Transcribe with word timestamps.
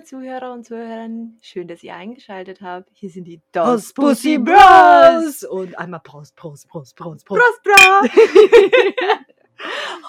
Liebe 0.00 0.04
Zuhörer 0.04 0.52
und 0.52 0.64
Zuhörerinnen. 0.64 1.38
Schön, 1.42 1.68
dass 1.68 1.82
ihr 1.82 1.94
eingeschaltet 1.94 2.60
habt. 2.62 2.88
Hier 2.94 3.10
sind 3.10 3.24
die 3.24 3.42
DOS 3.52 3.92
Pussy 3.92 4.38
Bros. 4.38 4.54
Bros! 4.56 5.44
Und 5.44 5.78
einmal 5.78 6.00
Prost, 6.00 6.36
Prost, 6.36 6.68
Prost, 6.68 6.96
Prost, 6.96 7.26
Prost. 7.26 7.40
Prost, 7.40 7.62
Bra! 7.62 8.02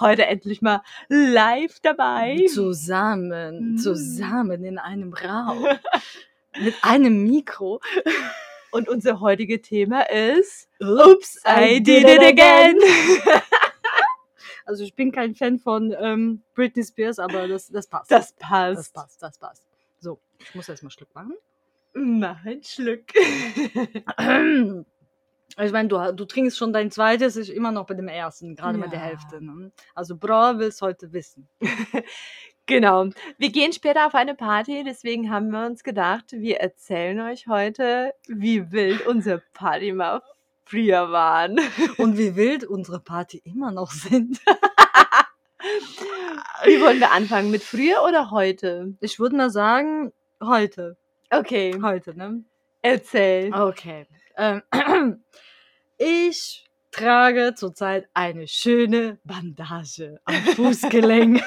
Heute 0.00 0.26
endlich 0.26 0.62
mal 0.62 0.82
live 1.08 1.78
dabei. 1.80 2.46
Zusammen, 2.52 3.74
Mm. 3.74 3.76
zusammen 3.76 4.64
in 4.64 4.78
einem 4.78 5.12
Raum. 5.12 5.66
Mit 6.58 6.74
einem 6.82 7.24
Mikro. 7.24 7.80
Und 8.70 8.88
unser 8.88 9.20
heutiges 9.20 9.60
Thema 9.62 10.08
ist 10.08 10.68
Oops, 10.80 11.42
I 11.46 11.82
did 11.82 12.04
it 12.04 12.22
again. 12.22 12.76
Also 14.64 14.84
ich 14.84 14.94
bin 14.94 15.10
kein 15.10 15.34
Fan 15.34 15.58
von 15.58 15.92
ähm, 15.98 16.44
Britney 16.54 16.84
Spears, 16.84 17.18
aber 17.18 17.48
das, 17.48 17.66
das 17.66 17.88
passt. 17.88 18.08
Das 18.12 18.32
passt. 18.32 18.78
das 18.78 18.90
passt, 18.90 19.20
das 19.20 19.36
passt. 19.36 19.71
So, 20.02 20.20
ich 20.40 20.52
muss 20.56 20.68
erst 20.68 20.82
mal 20.82 20.90
Schluck 20.90 21.14
machen. 21.14 21.34
Mach 21.94 22.44
einen 22.44 22.64
Schluck. 22.64 23.04
Ich 25.60 25.70
meine, 25.70 25.88
du, 25.88 26.12
du 26.14 26.24
trinkst 26.24 26.58
schon 26.58 26.72
dein 26.72 26.90
zweites, 26.90 27.36
ich 27.36 27.54
immer 27.54 27.70
noch 27.70 27.86
bei 27.86 27.94
dem 27.94 28.08
ersten, 28.08 28.56
gerade 28.56 28.78
mit 28.78 28.90
der 28.90 28.98
Ja. 28.98 29.04
Hälfte. 29.04 29.44
Ne? 29.44 29.70
Also 29.94 30.16
Bra 30.16 30.58
will 30.58 30.68
es 30.68 30.82
heute 30.82 31.12
wissen. 31.12 31.48
Genau. 32.66 33.08
Wir 33.38 33.50
gehen 33.50 33.72
später 33.72 34.06
auf 34.06 34.14
eine 34.14 34.36
Party, 34.36 34.84
deswegen 34.84 35.30
haben 35.30 35.50
wir 35.50 35.66
uns 35.66 35.82
gedacht, 35.82 36.26
wir 36.30 36.58
erzählen 36.60 37.18
euch 37.20 37.48
heute, 37.48 38.14
wie 38.28 38.70
wild 38.70 39.04
unsere 39.04 39.42
Party 39.52 39.92
mal 39.92 40.22
früher 40.64 41.10
waren. 41.10 41.58
Und 41.98 42.16
wie 42.18 42.36
wild 42.36 42.62
unsere 42.64 43.00
Party 43.00 43.42
immer 43.44 43.72
noch 43.72 43.90
sind. 43.90 44.40
Wie 46.64 46.80
wollen 46.80 47.00
wir 47.00 47.12
anfangen? 47.12 47.50
Mit 47.50 47.62
früher 47.62 48.02
oder 48.06 48.30
heute? 48.30 48.94
Ich 49.00 49.18
würde 49.18 49.36
mal 49.36 49.50
sagen, 49.50 50.12
heute. 50.42 50.96
Okay, 51.30 51.78
Heute, 51.82 52.16
ne? 52.16 52.44
erzähl. 52.82 53.52
Okay. 53.54 54.06
Ähm, 54.36 54.62
ich 55.98 56.66
trage 56.90 57.54
zurzeit 57.56 58.06
eine 58.12 58.46
schöne 58.48 59.18
Bandage 59.24 60.20
am 60.24 60.34
Fußgelenk. 60.56 61.42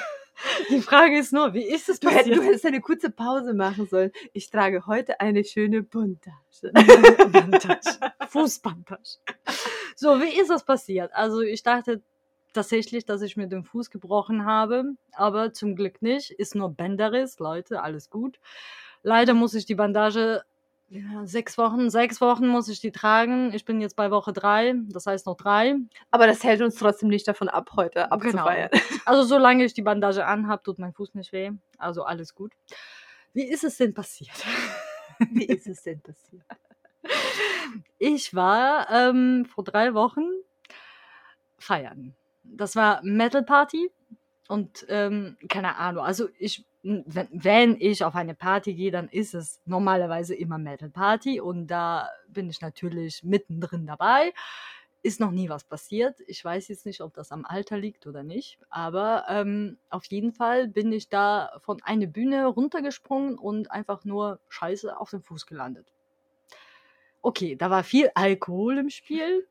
Die 0.70 0.82
Frage 0.82 1.18
ist 1.20 1.32
nur, 1.34 1.54
wie 1.54 1.64
ist 1.64 1.88
es 1.88 2.00
Du, 2.00 2.10
hätt, 2.10 2.18
passiert? 2.20 2.38
du 2.38 2.42
hättest 2.44 2.66
eine 2.66 2.82
kurze 2.82 3.10
Pause 3.10 3.54
machen 3.54 3.86
sollen. 3.88 4.12
Ich 4.34 4.50
trage 4.50 4.86
heute 4.86 5.20
eine 5.20 5.44
schöne 5.44 5.84
Buntasche. 5.84 6.72
Bandage. 7.32 7.98
Fußbandage. 8.30 9.18
So, 9.96 10.20
wie 10.22 10.40
ist 10.40 10.50
das 10.50 10.66
passiert? 10.66 11.12
Also 11.14 11.42
ich 11.42 11.64
dachte 11.64 12.02
tatsächlich, 12.56 13.06
dass 13.06 13.22
ich 13.22 13.38
mir 13.38 13.48
den 13.48 13.64
Fuß 13.64 13.90
gebrochen 13.90 14.46
habe, 14.46 14.96
aber 15.14 15.54
zum 15.54 15.76
Glück 15.76 16.02
nicht. 16.02 16.32
Ist 16.32 16.56
nur 16.56 16.70
Bänderriss, 16.70 17.40
Leute, 17.40 17.84
alles 17.84 18.10
gut. 18.10 18.40
Leider 19.04 19.34
muss 19.34 19.54
ich 19.54 19.66
die 19.66 19.76
Bandage 19.76 20.44
ja, 20.90 21.26
sechs 21.26 21.58
Wochen, 21.58 21.90
sechs 21.90 22.22
Wochen 22.22 22.48
muss 22.48 22.68
ich 22.68 22.80
die 22.80 22.92
tragen. 22.92 23.54
Ich 23.54 23.66
bin 23.66 23.82
jetzt 23.82 23.96
bei 23.96 24.12
Woche 24.12 24.34
drei, 24.34 24.76
das 24.90 25.08
heißt 25.08 25.26
noch 25.26 25.36
drei. 25.36 25.76
Aber 26.12 26.28
das 26.28 26.44
hält 26.44 26.62
uns 26.62 26.76
trotzdem 26.76 27.10
nicht 27.10 27.28
davon 27.28 27.50
ab, 27.50 27.72
heute 27.76 28.12
abzufeiern. 28.12 28.70
Also 29.06 29.24
solange 29.24 29.66
ich 29.66 29.74
die 29.74 29.82
Bandage 29.82 30.26
anhab, 30.26 30.64
tut 30.64 30.80
mein 30.80 30.94
Fuß 30.94 31.16
nicht 31.16 31.32
weh. 31.32 31.52
Also 31.78 32.04
alles 32.04 32.36
gut. 32.36 32.54
Wie 33.34 33.44
ist 33.44 33.64
es 33.64 33.78
denn 33.78 33.94
passiert? 33.94 34.36
Wie 35.32 35.46
ist 35.46 35.68
es 35.68 35.84
denn 35.84 36.02
passiert? 36.02 36.44
Ich 38.00 38.34
war 38.34 38.90
ähm, 38.90 39.46
vor 39.46 39.64
drei 39.64 39.94
Wochen 39.94 40.24
feiern. 41.60 42.16
Das 42.52 42.76
war 42.76 43.02
Metal 43.04 43.44
Party 43.44 43.92
und 44.48 44.86
ähm, 44.90 45.38
keine 45.50 45.76
Ahnung. 45.78 46.04
Also 46.04 46.30
ich, 46.38 46.66
wenn, 46.84 47.28
wenn 47.32 47.78
ich 47.80 48.04
auf 48.04 48.16
eine 48.16 48.36
Party 48.36 48.74
gehe, 48.76 48.92
dann 48.92 49.10
ist 49.10 49.34
es 49.34 49.60
normalerweise 49.66 50.36
immer 50.36 50.58
Metal 50.58 50.90
Party 50.90 51.42
und 51.42 51.68
da 51.68 52.10
bin 52.28 52.50
ich 52.50 52.62
natürlich 52.62 53.24
mittendrin 53.24 53.88
dabei. 53.88 54.34
Ist 55.02 55.20
noch 55.20 55.32
nie 55.32 55.50
was 55.50 55.64
passiert. 55.64 56.20
Ich 56.26 56.44
weiß 56.44 56.68
jetzt 56.68 56.86
nicht, 56.86 57.02
ob 57.02 57.14
das 57.14 57.32
am 57.32 57.46
Alter 57.46 57.78
liegt 57.78 58.08
oder 58.08 58.24
nicht, 58.24 58.60
aber 58.70 59.26
ähm, 59.30 59.78
auf 59.90 60.06
jeden 60.06 60.32
Fall 60.32 60.68
bin 60.68 60.92
ich 60.92 61.10
da 61.10 61.60
von 61.64 61.82
einer 61.84 62.08
Bühne 62.08 62.46
runtergesprungen 62.48 63.38
und 63.38 63.72
einfach 63.72 64.04
nur 64.04 64.40
Scheiße 64.50 64.98
auf 64.98 65.12
dem 65.12 65.22
Fuß 65.22 65.46
gelandet. 65.46 65.92
Okay, 67.22 67.56
da 67.56 67.72
war 67.72 67.84
viel 67.84 68.12
Alkohol 68.14 68.78
im 68.78 68.90
Spiel, 68.90 69.48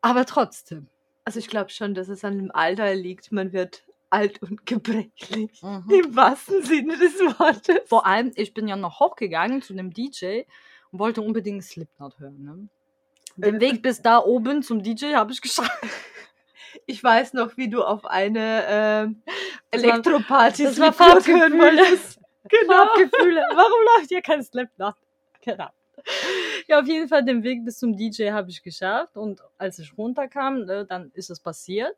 aber 0.00 0.26
trotzdem. 0.26 0.88
Also 1.24 1.38
ich 1.38 1.48
glaube 1.48 1.70
schon, 1.70 1.94
dass 1.94 2.08
es 2.08 2.24
an 2.24 2.36
dem 2.38 2.50
Alter 2.54 2.94
liegt. 2.94 3.32
Man 3.32 3.52
wird 3.52 3.82
alt 4.10 4.42
und 4.42 4.66
gebrechlich. 4.66 5.62
Mhm. 5.62 5.84
Im 5.90 6.16
wahrsten 6.16 6.62
Sinne 6.62 6.96
des 6.98 7.14
Wortes. 7.38 7.80
Vor 7.86 8.06
allem, 8.06 8.32
ich 8.36 8.52
bin 8.54 8.68
ja 8.68 8.76
noch 8.76 9.00
hochgegangen 9.00 9.62
zu 9.62 9.74
dem 9.74 9.92
DJ 9.92 10.42
und 10.90 10.98
wollte 10.98 11.22
unbedingt 11.22 11.64
Slipknot 11.64 12.18
hören. 12.18 12.42
Ne? 12.42 12.68
Den 13.36 13.54
Ähm, 13.54 13.60
Weg 13.60 13.82
bis 13.82 14.00
da 14.02 14.18
oben 14.18 14.62
zum 14.62 14.82
DJ 14.82 15.14
habe 15.14 15.32
ich 15.32 15.40
geschafft. 15.40 15.70
Ich 16.86 17.02
weiß 17.02 17.34
noch, 17.34 17.56
wie 17.56 17.70
du 17.70 17.82
auf 17.84 18.04
eine 18.04 18.40
war- 18.40 19.14
Elektroparty 19.70 20.66
Slipknot 20.66 21.26
hören 21.26 21.58
wolltest. 21.58 22.18
Genau. 22.48 22.72
Farbgefühle. 22.74 23.42
Warum 23.54 23.80
läuft 23.96 24.08
hier 24.08 24.20
kein 24.20 24.42
Slipknot? 24.42 24.94
Genau. 25.40 25.68
Ja, 26.66 26.80
auf 26.80 26.86
jeden 26.86 27.08
Fall 27.08 27.22
den 27.22 27.42
Weg 27.42 27.62
bis 27.62 27.78
zum 27.78 27.94
DJ 27.94 28.30
habe 28.30 28.48
ich 28.48 28.62
geschafft 28.62 29.18
und 29.18 29.42
als 29.58 29.78
ich 29.78 29.98
runterkam, 29.98 30.64
ne, 30.64 30.86
dann 30.86 31.10
ist 31.12 31.28
es 31.28 31.38
passiert. 31.38 31.94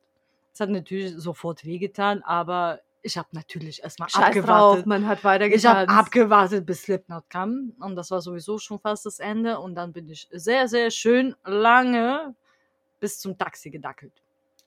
Es 0.52 0.58
hat 0.58 0.70
natürlich 0.70 1.14
sofort 1.16 1.64
wehgetan, 1.64 2.22
aber 2.22 2.80
ich 3.06 3.16
habe 3.16 3.28
natürlich 3.32 3.82
erstmal 3.84 4.08
Scheiß 4.08 4.24
abgewartet. 4.24 4.78
drauf, 4.80 4.86
man 4.86 5.06
hat 5.06 5.20
Ich 5.52 5.64
habe 5.64 5.88
abgewartet, 5.88 6.66
bis 6.66 6.82
Slipknot 6.82 7.30
kam. 7.30 7.72
Und 7.78 7.94
das 7.94 8.10
war 8.10 8.20
sowieso 8.20 8.58
schon 8.58 8.80
fast 8.80 9.06
das 9.06 9.20
Ende. 9.20 9.60
Und 9.60 9.76
dann 9.76 9.92
bin 9.92 10.08
ich 10.08 10.28
sehr, 10.32 10.66
sehr 10.66 10.90
schön 10.90 11.36
lange 11.44 12.34
bis 12.98 13.20
zum 13.20 13.38
Taxi 13.38 13.70
gedackelt. 13.70 14.12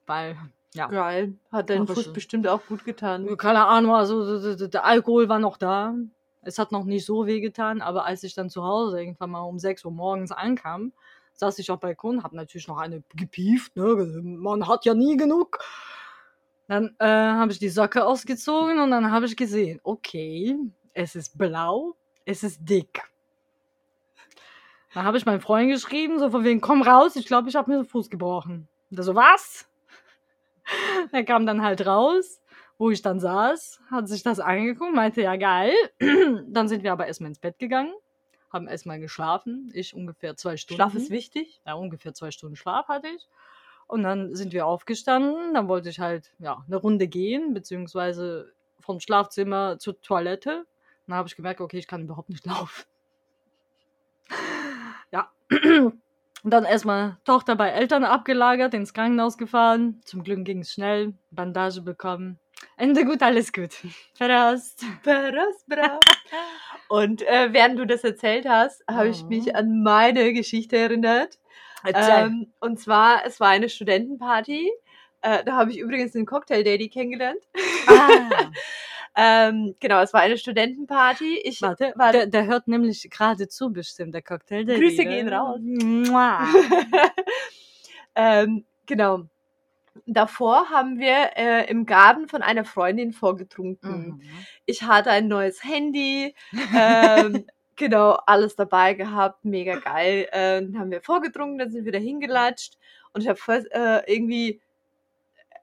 Weil, 0.06 0.38
ja, 0.74 0.88
Geil. 0.88 1.34
Hat 1.52 1.70
dein 1.70 1.86
Fuß 1.86 2.14
bestimmt 2.14 2.48
auch 2.48 2.66
gut 2.66 2.86
getan. 2.86 3.36
keine 3.36 3.66
Ahnung, 3.66 3.94
also 3.94 4.68
der 4.68 4.86
Alkohol 4.86 5.28
war 5.28 5.40
noch 5.40 5.58
da. 5.58 5.94
Es 6.42 6.58
hat 6.58 6.72
noch 6.72 6.86
nicht 6.86 7.06
so 7.06 7.26
weh 7.26 7.42
getan, 7.42 7.82
aber 7.82 8.06
als 8.06 8.24
ich 8.24 8.34
dann 8.34 8.50
zu 8.50 8.64
Hause 8.64 9.00
irgendwann 9.00 9.32
mal 9.32 9.42
um 9.42 9.60
6 9.60 9.86
Uhr 9.86 9.92
morgens 9.92 10.32
ankam, 10.32 10.94
saß 11.34 11.60
ich 11.60 11.72
auf 11.72 11.80
Balkon, 11.80 12.24
hab 12.24 12.34
natürlich 12.34 12.68
noch 12.68 12.78
eine 12.78 13.04
gepieft, 13.16 13.76
ne? 13.76 14.22
Man 14.24 14.68
hat 14.68 14.86
ja 14.86 14.94
nie 14.94 15.18
genug. 15.18 15.60
Dann 16.68 16.96
äh, 17.00 17.06
habe 17.06 17.52
ich 17.52 17.60
die 17.60 17.70
Socke 17.70 18.06
ausgezogen 18.06 18.80
und 18.80 18.92
dann 18.92 19.12
habe 19.12 19.26
ich 19.26 19.36
gesehen, 19.36 19.80
okay, 19.84 20.56
es 20.94 21.16
ist 21.16 21.38
blau, 21.38 21.96
es 22.26 22.44
ist 22.44 22.60
dick. 22.62 23.02
Dann 24.94 25.04
habe 25.04 25.18
ich 25.18 25.26
meinem 25.26 25.42
Freund 25.42 25.72
geschrieben, 25.72 26.20
so 26.20 26.30
von 26.30 26.44
wegen, 26.44 26.62
komm 26.62 26.82
raus, 26.82 27.16
ich 27.16 27.26
glaube, 27.26 27.50
ich 27.50 27.56
habe 27.56 27.72
mir 27.72 27.78
den 27.78 27.86
Fuß 27.86 28.10
gebrochen. 28.10 28.68
Und 28.90 28.98
der 28.98 29.04
so, 29.04 29.16
was? 29.16 29.68
Er 31.12 31.24
kam 31.24 31.48
dann 31.48 31.64
halt 31.64 31.88
raus, 31.88 32.39
wo 32.80 32.90
ich 32.90 33.02
dann 33.02 33.20
saß, 33.20 33.82
hat 33.92 34.08
sich 34.08 34.24
das 34.24 34.40
angeguckt, 34.40 34.96
meinte, 34.96 35.22
ja 35.22 35.36
geil. 35.36 35.74
Dann 36.48 36.70
sind 36.70 36.82
wir 36.82 36.94
aber 36.94 37.08
erstmal 37.08 37.28
ins 37.28 37.38
Bett 37.38 37.60
gegangen, 37.60 37.94
haben 38.52 38.70
erstmal 38.70 39.02
geschlafen. 39.02 39.70
Ich 39.74 39.94
ungefähr 39.94 40.38
zwei 40.38 40.56
Stunden. 40.56 40.78
Schlaf 40.78 40.96
ist 40.96 41.10
wichtig. 41.10 41.62
Ja, 41.66 41.74
ungefähr 41.74 42.14
zwei 42.14 42.32
Stunden 42.32 42.56
Schlaf 42.56 42.88
hatte 42.88 43.10
ich. 43.10 43.28
Und 43.86 44.04
dann 44.04 44.34
sind 44.36 44.54
wir 44.54 44.66
aufgestanden. 44.66 45.54
Dann 45.54 45.68
wollte 45.68 45.90
ich 45.90 46.00
halt 46.00 46.32
ja, 46.40 46.64
eine 46.66 46.78
Runde 46.78 47.08
gehen, 47.08 47.54
beziehungsweise 47.54 48.54
vom 48.80 49.02
Schlafzimmer 49.02 49.78
zur 49.78 50.00
Toilette. 50.00 50.66
Dann 51.06 51.18
habe 51.18 51.28
ich 51.28 51.36
gemerkt, 51.36 51.60
okay, 51.60 51.80
ich 51.80 51.88
kann 51.88 52.04
überhaupt 52.04 52.30
nicht 52.30 52.46
laufen. 52.46 52.86
Ja. 55.12 55.30
Und 55.50 56.00
dann 56.44 56.64
erstmal 56.64 57.18
Tochter 57.26 57.58
bei 57.58 57.70
Eltern 57.72 58.06
abgelagert, 58.06 58.74
ins 58.74 58.94
Krankenhaus 58.94 59.38
gefahren. 59.38 60.00
Zum 60.06 60.24
Glück 60.24 60.46
ging 60.46 60.60
es 60.60 60.72
schnell, 60.72 61.14
Bandage 61.32 61.82
bekommen. 61.82 62.40
Ende 62.78 63.06
gut, 63.06 63.22
alles 63.22 63.52
gut. 63.52 63.74
Verrast. 64.16 64.86
Peras, 65.04 65.64
bra. 65.68 66.00
Und 66.90 67.22
äh, 67.28 67.50
während 67.52 67.78
du 67.78 67.86
das 67.86 68.04
erzählt 68.04 68.48
hast, 68.48 68.84
habe 68.90 69.10
ich 69.10 69.24
Mhm. 69.24 69.30
mich 69.30 69.56
an 69.56 69.84
meine 69.84 70.34
Geschichte 70.34 70.78
erinnert. 70.78 71.38
Ähm, 71.86 72.54
und 72.60 72.80
zwar, 72.80 73.26
es 73.26 73.40
war 73.40 73.50
eine 73.50 73.70
Studentenparty. 73.70 74.70
Äh, 75.22 75.44
da 75.44 75.56
habe 75.56 75.72
ich 75.72 75.80
übrigens 75.80 76.14
den 76.14 76.26
Cocktail 76.26 76.64
Daddy 76.64 76.90
kennengelernt. 76.90 77.42
ah. 77.88 78.52
Ähm, 79.16 79.76
genau, 79.80 80.02
es 80.02 80.14
war 80.14 80.22
eine 80.22 80.38
Studentenparty. 80.38 81.40
Ich 81.44 81.62
Warte, 81.62 81.94
war 81.96 82.12
der, 82.14 82.28
der 82.28 82.46
hört 82.46 82.68
nämlich 82.68 83.10
gerade 83.10 83.48
zu 83.50 83.74
bestimmt, 83.74 84.14
der 84.14 84.22
Cocktail. 84.22 84.64
Der 84.64 84.80
Grüße 84.80 85.04
gehen 85.04 85.28
raus. 85.28 85.60
Ähm, 88.16 88.66
genau. 88.86 89.24
Davor 90.06 90.70
haben 90.70 91.00
wir 91.00 91.38
äh, 91.38 91.70
im 91.70 91.86
Garten 91.86 92.28
von 92.28 92.42
einer 92.42 92.66
Freundin 92.66 93.12
vorgetrunken. 93.12 94.08
Mhm. 94.08 94.22
Ich 94.66 94.84
hatte 94.84 95.12
ein 95.12 95.28
neues 95.28 95.64
Handy, 95.64 96.36
ähm, 96.76 97.46
genau, 97.76 98.20
alles 98.26 98.56
dabei 98.56 98.94
gehabt, 98.94 99.46
mega 99.46 99.76
geil. 99.80 100.28
Äh, 100.32 100.62
dann 100.62 100.80
haben 100.80 100.92
wir 100.92 101.02
vorgetrunken, 101.02 101.58
dann 101.58 101.72
sind 101.72 101.86
wir 101.86 101.94
wieder 101.94 102.04
hingelatscht 102.04 102.78
und 103.14 103.22
ich 103.22 103.28
habe 103.28 103.40
äh, 103.72 104.14
irgendwie, 104.14 104.62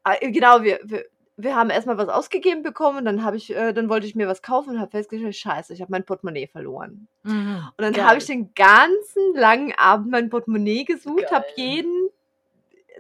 äh, 0.04 0.30
genau, 0.30 0.62
wir, 0.62 0.80
wir, 0.84 1.04
wir 1.36 1.54
haben 1.54 1.70
erstmal 1.70 1.98
was 1.98 2.08
ausgegeben 2.08 2.62
bekommen 2.62 2.98
und 2.98 3.04
dann 3.04 3.22
habe 3.22 3.36
ich, 3.36 3.54
äh, 3.54 3.72
dann 3.72 3.88
wollte 3.88 4.06
ich 4.06 4.14
mir 4.14 4.26
was 4.26 4.42
kaufen 4.42 4.70
und 4.70 4.80
habe 4.80 4.90
festgestellt, 4.90 5.36
scheiße, 5.36 5.74
ich 5.74 5.82
habe 5.82 5.92
mein 5.92 6.04
Portemonnaie 6.04 6.46
verloren. 6.46 7.08
Mhm. 7.24 7.62
Und 7.76 7.84
dann 7.84 8.06
habe 8.06 8.18
ich 8.18 8.26
den 8.26 8.54
ganzen 8.54 9.34
langen 9.34 9.72
Abend 9.76 10.10
mein 10.10 10.30
Portemonnaie 10.30 10.84
gesucht, 10.84 11.30
habe 11.30 11.44
jeden 11.56 12.06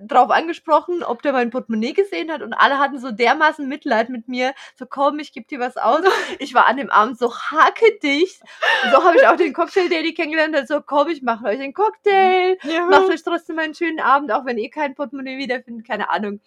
drauf 0.00 0.30
angesprochen, 0.30 1.02
ob 1.02 1.22
der 1.22 1.32
mein 1.32 1.50
Portemonnaie 1.50 1.92
gesehen 1.92 2.30
hat 2.30 2.42
und 2.42 2.52
alle 2.52 2.78
hatten 2.78 2.98
so 2.98 3.10
dermaßen 3.10 3.66
Mitleid 3.66 4.08
mit 4.08 4.28
mir, 4.28 4.54
so 4.78 4.86
komm, 4.86 5.18
ich 5.18 5.32
gebe 5.32 5.46
dir 5.46 5.60
was 5.60 5.76
aus. 5.76 6.02
Ich 6.38 6.54
war 6.54 6.66
an 6.68 6.76
dem 6.76 6.90
Abend 6.90 7.18
so 7.18 7.34
hackedicht. 7.34 8.40
So 8.90 9.02
habe 9.04 9.16
ich 9.16 9.26
auch 9.26 9.36
den 9.36 9.52
Cocktail 9.52 9.88
Daily 9.88 10.12
kennengelernt, 10.14 10.54
also 10.54 10.80
komm, 10.80 11.08
ich 11.08 11.22
mache 11.22 11.46
euch 11.46 11.60
einen 11.60 11.72
Cocktail, 11.74 12.58
Ja. 12.62 12.86
macht 12.86 13.08
euch 13.08 13.22
trotzdem 13.22 13.58
einen 13.58 13.74
schönen 13.74 14.00
Abend, 14.00 14.32
auch 14.32 14.44
wenn 14.44 14.58
ihr 14.58 14.70
kein 14.70 14.94
Portemonnaie 14.94 15.38
wiederfindet, 15.38 15.86
keine 15.86 16.10
Ahnung. 16.10 16.40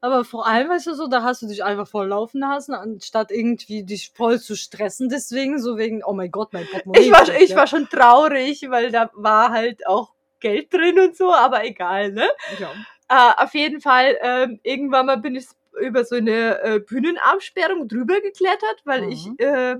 Aber 0.00 0.24
vor 0.24 0.46
allem, 0.46 0.68
weißt 0.68 0.88
du 0.88 0.94
so, 0.94 1.06
da 1.06 1.22
hast 1.22 1.40
du 1.40 1.46
dich 1.46 1.64
einfach 1.64 1.88
voll 1.88 2.08
laufen 2.08 2.40
lassen, 2.40 2.74
anstatt 2.74 3.30
irgendwie 3.30 3.84
dich 3.84 4.12
voll 4.14 4.38
zu 4.38 4.54
stressen 4.54 5.08
deswegen, 5.08 5.58
so 5.58 5.78
wegen, 5.78 6.02
oh 6.04 6.12
mein 6.12 6.30
Gott, 6.30 6.52
mein 6.52 6.66
Portemonnaie. 6.66 7.00
Ich 7.00 7.10
war, 7.10 7.26
ich 7.40 7.50
ja. 7.50 7.56
war 7.56 7.66
schon 7.66 7.88
traurig, 7.88 8.66
weil 8.68 8.90
da 8.90 9.10
war 9.14 9.50
halt 9.50 9.86
auch 9.86 10.12
Geld 10.40 10.74
drin 10.74 11.00
und 11.00 11.16
so, 11.16 11.32
aber 11.32 11.64
egal, 11.64 12.12
ne? 12.12 12.28
Ja. 12.58 12.70
Äh, 13.08 13.32
auf 13.36 13.54
jeden 13.54 13.80
Fall, 13.80 14.16
ähm, 14.22 14.60
irgendwann 14.62 15.06
mal 15.06 15.16
bin 15.16 15.36
ich 15.36 15.46
über 15.80 16.04
so 16.04 16.16
eine 16.16 16.62
äh, 16.62 16.80
Bühnenabsperrung 16.80 17.88
drüber 17.88 18.20
geklettert, 18.20 18.82
weil 18.84 19.02
Mhm. 19.02 19.08
ich 19.10 19.28
äh, 19.40 19.76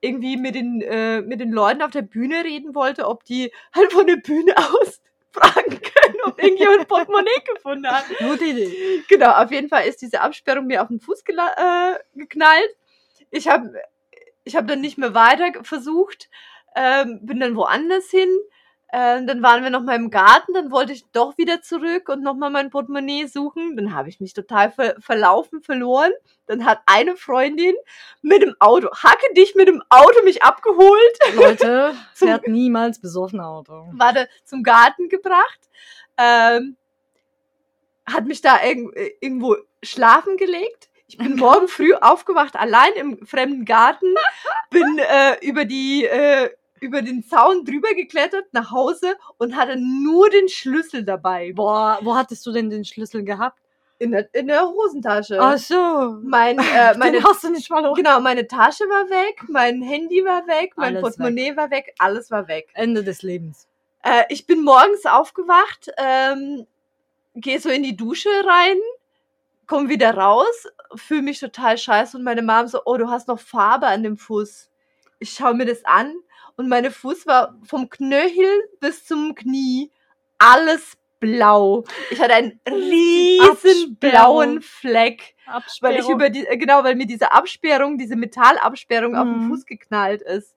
irgendwie 0.00 0.36
mit 0.36 0.54
den, 0.54 0.82
äh, 0.82 1.20
mit 1.22 1.40
den 1.40 1.52
Leuten 1.52 1.82
auf 1.82 1.92
der 1.92 2.02
Bühne 2.02 2.44
reden 2.44 2.74
wollte, 2.74 3.06
ob 3.06 3.24
die 3.24 3.52
halt 3.74 3.92
von 3.92 4.06
der 4.06 4.16
Bühne 4.16 4.54
aus 4.56 5.00
fragen 5.30 5.80
können, 5.80 6.16
ob 6.24 6.42
irgendjemand 6.42 6.88
Portemonnaie 6.88 7.42
gefunden 7.54 7.86
hat. 7.88 8.04
Gute 8.18 8.44
Idee. 8.44 9.02
Genau, 9.08 9.30
auf 9.32 9.50
jeden 9.50 9.68
Fall 9.68 9.86
ist 9.86 10.02
diese 10.02 10.20
Absperrung 10.20 10.66
mir 10.66 10.82
auf 10.82 10.88
den 10.88 11.00
Fuß 11.00 11.22
äh, 11.26 11.94
geknallt. 12.14 12.76
Ich 13.30 13.48
habe 13.48 13.72
ich 14.44 14.56
hab 14.56 14.66
dann 14.66 14.80
nicht 14.82 14.98
mehr 14.98 15.14
weiter 15.14 15.64
versucht, 15.64 16.28
ähm, 16.76 17.20
bin 17.22 17.40
dann 17.40 17.56
woanders 17.56 18.10
hin. 18.10 18.28
Ähm, 18.94 19.26
dann 19.26 19.42
waren 19.42 19.62
wir 19.62 19.70
noch 19.70 19.80
mal 19.82 19.96
im 19.96 20.10
Garten, 20.10 20.52
dann 20.52 20.70
wollte 20.70 20.92
ich 20.92 21.06
doch 21.12 21.38
wieder 21.38 21.62
zurück 21.62 22.10
und 22.10 22.22
noch 22.22 22.34
mal 22.34 22.50
mein 22.50 22.68
Portemonnaie 22.68 23.26
suchen. 23.26 23.74
Dann 23.74 23.94
habe 23.94 24.10
ich 24.10 24.20
mich 24.20 24.34
total 24.34 24.70
ver 24.70 24.96
verlaufen, 25.00 25.62
verloren. 25.62 26.12
Dann 26.46 26.66
hat 26.66 26.80
eine 26.84 27.16
Freundin 27.16 27.74
mit 28.20 28.42
dem 28.42 28.54
Auto, 28.58 28.88
hacke 28.90 29.32
dich 29.34 29.54
mit 29.54 29.66
dem 29.68 29.82
Auto 29.88 30.22
mich 30.24 30.42
abgeholt, 30.42 31.18
Leute, 31.34 31.94
Zum- 32.14 32.28
fährt 32.28 32.48
niemals 32.48 33.00
besoffen 33.00 33.40
Auto. 33.40 33.88
war 33.94 34.12
da 34.12 34.26
zum 34.44 34.62
Garten 34.62 35.08
gebracht, 35.08 35.60
ähm, 36.18 36.76
hat 38.04 38.26
mich 38.26 38.42
da 38.42 38.62
irg 38.62 38.94
äh, 38.94 39.12
irgendwo 39.20 39.56
schlafen 39.82 40.36
gelegt. 40.36 40.90
Ich 41.06 41.16
bin 41.16 41.36
morgen 41.36 41.68
früh 41.68 41.94
aufgewacht, 41.94 42.56
allein 42.56 42.92
im 42.94 43.26
fremden 43.26 43.64
Garten, 43.64 44.14
bin 44.70 44.98
äh, 44.98 45.36
über 45.46 45.64
die 45.64 46.04
äh, 46.04 46.50
über 46.82 47.02
den 47.02 47.22
Zaun 47.22 47.64
drüber 47.64 47.94
geklettert 47.94 48.46
nach 48.52 48.70
Hause 48.70 49.16
und 49.38 49.56
hatte 49.56 49.76
nur 49.76 50.28
den 50.30 50.48
Schlüssel 50.48 51.04
dabei 51.04 51.52
Boah, 51.54 51.98
wo 52.02 52.14
hattest 52.16 52.44
du 52.46 52.52
denn 52.52 52.70
den 52.70 52.84
Schlüssel 52.84 53.24
gehabt? 53.24 53.58
in 54.02 54.10
der, 54.10 54.34
in 54.34 54.48
der 54.48 54.66
Hosentasche. 54.66 55.38
Ach 55.40 55.56
so. 55.56 56.16
Mein, 56.24 56.58
äh, 56.76 56.96
meine, 56.98 57.18
den 57.18 57.24
hast 57.24 57.44
du 57.44 57.50
nicht 57.50 57.68
verloren. 57.68 57.94
genau, 57.94 58.20
meine 58.20 58.48
Tasche 58.48 58.84
war 58.84 59.08
weg, 59.08 59.44
mein 59.48 59.80
Handy 59.80 60.24
war 60.24 60.46
weg, 60.48 60.72
mein 60.76 60.96
Alles 60.96 61.02
Portemonnaie 61.02 61.56
war 61.56 61.70
weg, 61.70 61.94
alles 61.98 62.30
war 62.30 62.48
weg. 62.48 62.68
Ende 62.74 63.04
des 63.04 63.22
Lebens. 63.22 63.68
Äh, 64.02 64.24
ich 64.28 64.46
bin 64.46 64.64
morgens 64.64 65.06
aufgewacht, 65.06 65.88
ähm, 65.98 66.66
gehe 67.36 67.60
so 67.60 67.68
in 67.68 67.84
die 67.84 67.96
Dusche 67.96 68.28
rein, 68.44 68.76
komm 69.68 69.88
wieder 69.88 70.14
raus, 70.14 70.66
fühle 70.96 71.22
mich 71.22 71.38
total 71.38 71.78
scheiße 71.78 72.16
und 72.16 72.24
meine 72.24 72.42
Mom 72.42 72.66
so, 72.66 72.80
oh, 72.84 72.96
du 72.96 73.08
hast 73.08 73.28
noch 73.28 73.38
Farbe 73.38 73.86
an 73.86 74.02
dem 74.02 74.16
Fuß. 74.16 74.68
Ich 75.20 75.30
schaue 75.30 75.54
mir 75.54 75.66
das 75.66 75.84
an 75.84 76.12
und 76.56 76.68
meine 76.68 76.90
Fuß 76.90 77.26
war 77.26 77.58
vom 77.64 77.88
Knöchel 77.90 78.68
bis 78.80 79.04
zum 79.04 79.34
Knie 79.34 79.90
alles 80.38 80.94
blau. 81.20 81.84
Ich 82.10 82.20
hatte 82.20 82.34
einen 82.34 82.60
riesen 82.68 83.48
Absperrung. 83.48 83.96
blauen 83.98 84.60
Fleck, 84.62 85.34
Absperrung. 85.46 85.94
weil 85.94 86.02
ich 86.02 86.08
über 86.08 86.30
die, 86.30 86.46
äh, 86.46 86.56
genau, 86.56 86.82
weil 86.82 86.96
mir 86.96 87.06
diese 87.06 87.32
Absperrung, 87.32 87.96
diese 87.98 88.16
Metallabsperrung 88.16 89.14
auf 89.14 89.24
den 89.24 89.44
Mhm. 89.44 89.48
Fuß 89.50 89.66
geknallt 89.66 90.22
ist. 90.22 90.56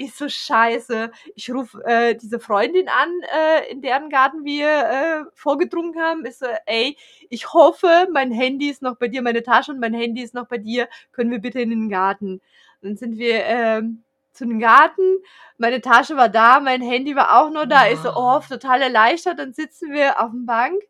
Ich 0.00 0.14
so 0.14 0.28
scheiße. 0.28 1.10
Ich 1.34 1.50
rufe 1.52 1.82
äh, 1.84 2.14
diese 2.14 2.38
Freundin 2.38 2.88
an, 2.88 3.08
äh, 3.36 3.68
in 3.72 3.82
deren 3.82 4.08
Garten 4.10 4.44
wir 4.44 4.68
äh, 4.68 5.24
vorgetrunken 5.34 6.00
haben. 6.00 6.24
Ich 6.24 6.36
so, 6.38 6.46
ey, 6.66 6.96
ich 7.30 7.52
hoffe, 7.52 8.06
mein 8.12 8.30
Handy 8.30 8.68
ist 8.70 8.80
noch 8.80 8.94
bei 8.96 9.08
dir, 9.08 9.22
meine 9.22 9.42
Tasche 9.42 9.72
und 9.72 9.80
mein 9.80 9.94
Handy 9.94 10.22
ist 10.22 10.34
noch 10.34 10.46
bei 10.46 10.58
dir. 10.58 10.88
Können 11.10 11.32
wir 11.32 11.40
bitte 11.40 11.60
in 11.60 11.70
den 11.70 11.88
Garten? 11.88 12.40
Dann 12.80 12.96
sind 12.96 13.18
wir 13.18 13.44
ähm, 13.44 14.04
zu 14.38 14.46
dem 14.46 14.58
Garten. 14.60 15.18
Meine 15.58 15.80
Tasche 15.80 16.16
war 16.16 16.28
da, 16.28 16.60
mein 16.60 16.80
Handy 16.80 17.16
war 17.16 17.40
auch 17.40 17.50
noch 17.50 17.66
da. 17.66 17.88
Ich 17.88 17.98
so, 17.98 18.12
oh, 18.14 18.40
total 18.48 18.80
erleichtert. 18.82 19.38
Dann 19.38 19.52
sitzen 19.52 19.92
wir 19.92 20.20
auf 20.20 20.30
dem 20.30 20.46
Bank, 20.46 20.80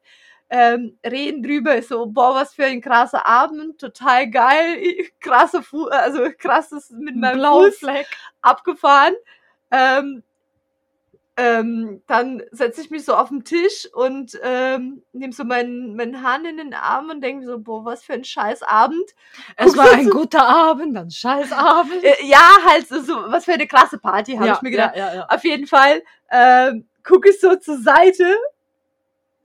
ähm, 0.50 0.99
reden 1.05 1.43
drüber. 1.43 1.79
Ich 1.79 1.89
so, 1.89 2.06
boah, 2.06 2.35
was 2.35 2.55
für 2.55 2.67
ein 2.67 2.81
krasser 2.81 3.27
Abend, 3.27 3.81
total 3.81 4.31
geil, 4.31 4.79
krasser 5.21 5.62
Fu 5.62 5.87
also 5.87 6.29
krasses 6.39 6.91
mit 6.91 7.17
meinem 7.17 7.39
Blauer 7.39 7.67
Fuß 7.67 7.79
Fleck. 7.79 8.06
abgefahren. 8.43 9.15
Ähm, 9.71 10.23
ähm, 11.38 12.02
dann 12.08 12.43
setze 12.50 12.81
ich 12.81 12.90
mich 12.90 13.05
so 13.05 13.14
auf 13.14 13.29
den 13.29 13.44
Tisch 13.44 13.88
und 13.94 14.38
ähm, 14.43 15.02
nehme 15.12 15.32
so 15.32 15.44
meinen, 15.44 15.94
meinen 15.94 16.23
Hahn 16.23 16.44
in 16.44 16.56
den 16.56 16.75
Arm 16.75 17.11
und 17.11 17.20
denke 17.23 17.46
so, 17.46 17.61
boah, 17.61 17.85
was 17.85 18.02
für 18.02 18.14
ein 18.14 18.25
scheiß 18.25 18.64
Abend. 18.64 19.08
Es 19.56 19.76
war 19.76 19.93
ein 19.93 20.05
zu- 20.05 20.11
guter 20.19 20.46
Abend, 20.46 20.96
ein 20.96 21.11
scheiß 21.11 21.52
Abend. 21.52 22.02
Äh, 22.02 22.17
ja, 22.25 22.58
halt 22.67 22.88
so, 22.88 23.00
so, 23.00 23.14
was 23.29 23.44
für 23.44 23.52
eine 23.52 23.69
krasse 23.69 23.99
Party, 23.99 24.35
habe 24.35 24.49
ich 24.56 24.62
mir 24.62 24.70
gedacht. 24.73 24.96
Ja, 24.96 25.08
ja, 25.11 25.14
ja. 25.14 25.26
Auf 25.29 25.44
jeden 25.44 25.69
Fall 25.69 26.02
ähm, 26.31 26.88
gucke 27.05 27.31
ich 27.31 27.40
so 27.40 27.54
zur 27.57 27.78
Seite 27.78 28.35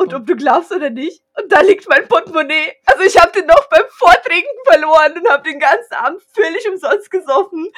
und 0.03 0.13
ob 0.13 0.25
du 0.27 0.35
glaubst 0.35 0.71
oder 0.71 0.89
nicht, 0.89 1.21
und 1.35 1.51
da 1.51 1.61
liegt 1.61 1.89
mein 1.89 2.07
Portemonnaie. 2.07 2.73
Also 2.85 3.03
ich 3.03 3.17
habe 3.19 3.31
den 3.31 3.47
noch 3.47 3.67
beim 3.69 3.83
Vortrinken 3.89 4.51
verloren 4.65 5.13
und 5.17 5.29
habe 5.29 5.49
den 5.49 5.59
ganzen 5.59 5.93
Abend 5.93 6.21
völlig 6.33 6.67
umsonst 6.69 7.09
gesoffen. 7.09 7.69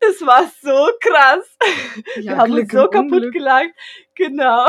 Das 0.00 0.20
war 0.26 0.50
so 0.62 0.88
krass. 1.00 1.56
Ja, 2.16 2.22
Wir 2.22 2.36
haben 2.38 2.52
uns 2.52 2.68
Glück 2.68 2.72
so 2.72 2.84
im 2.86 2.90
kaputt 2.90 3.12
Unglück. 3.12 3.32
gelacht. 3.32 3.70
Genau. 4.16 4.66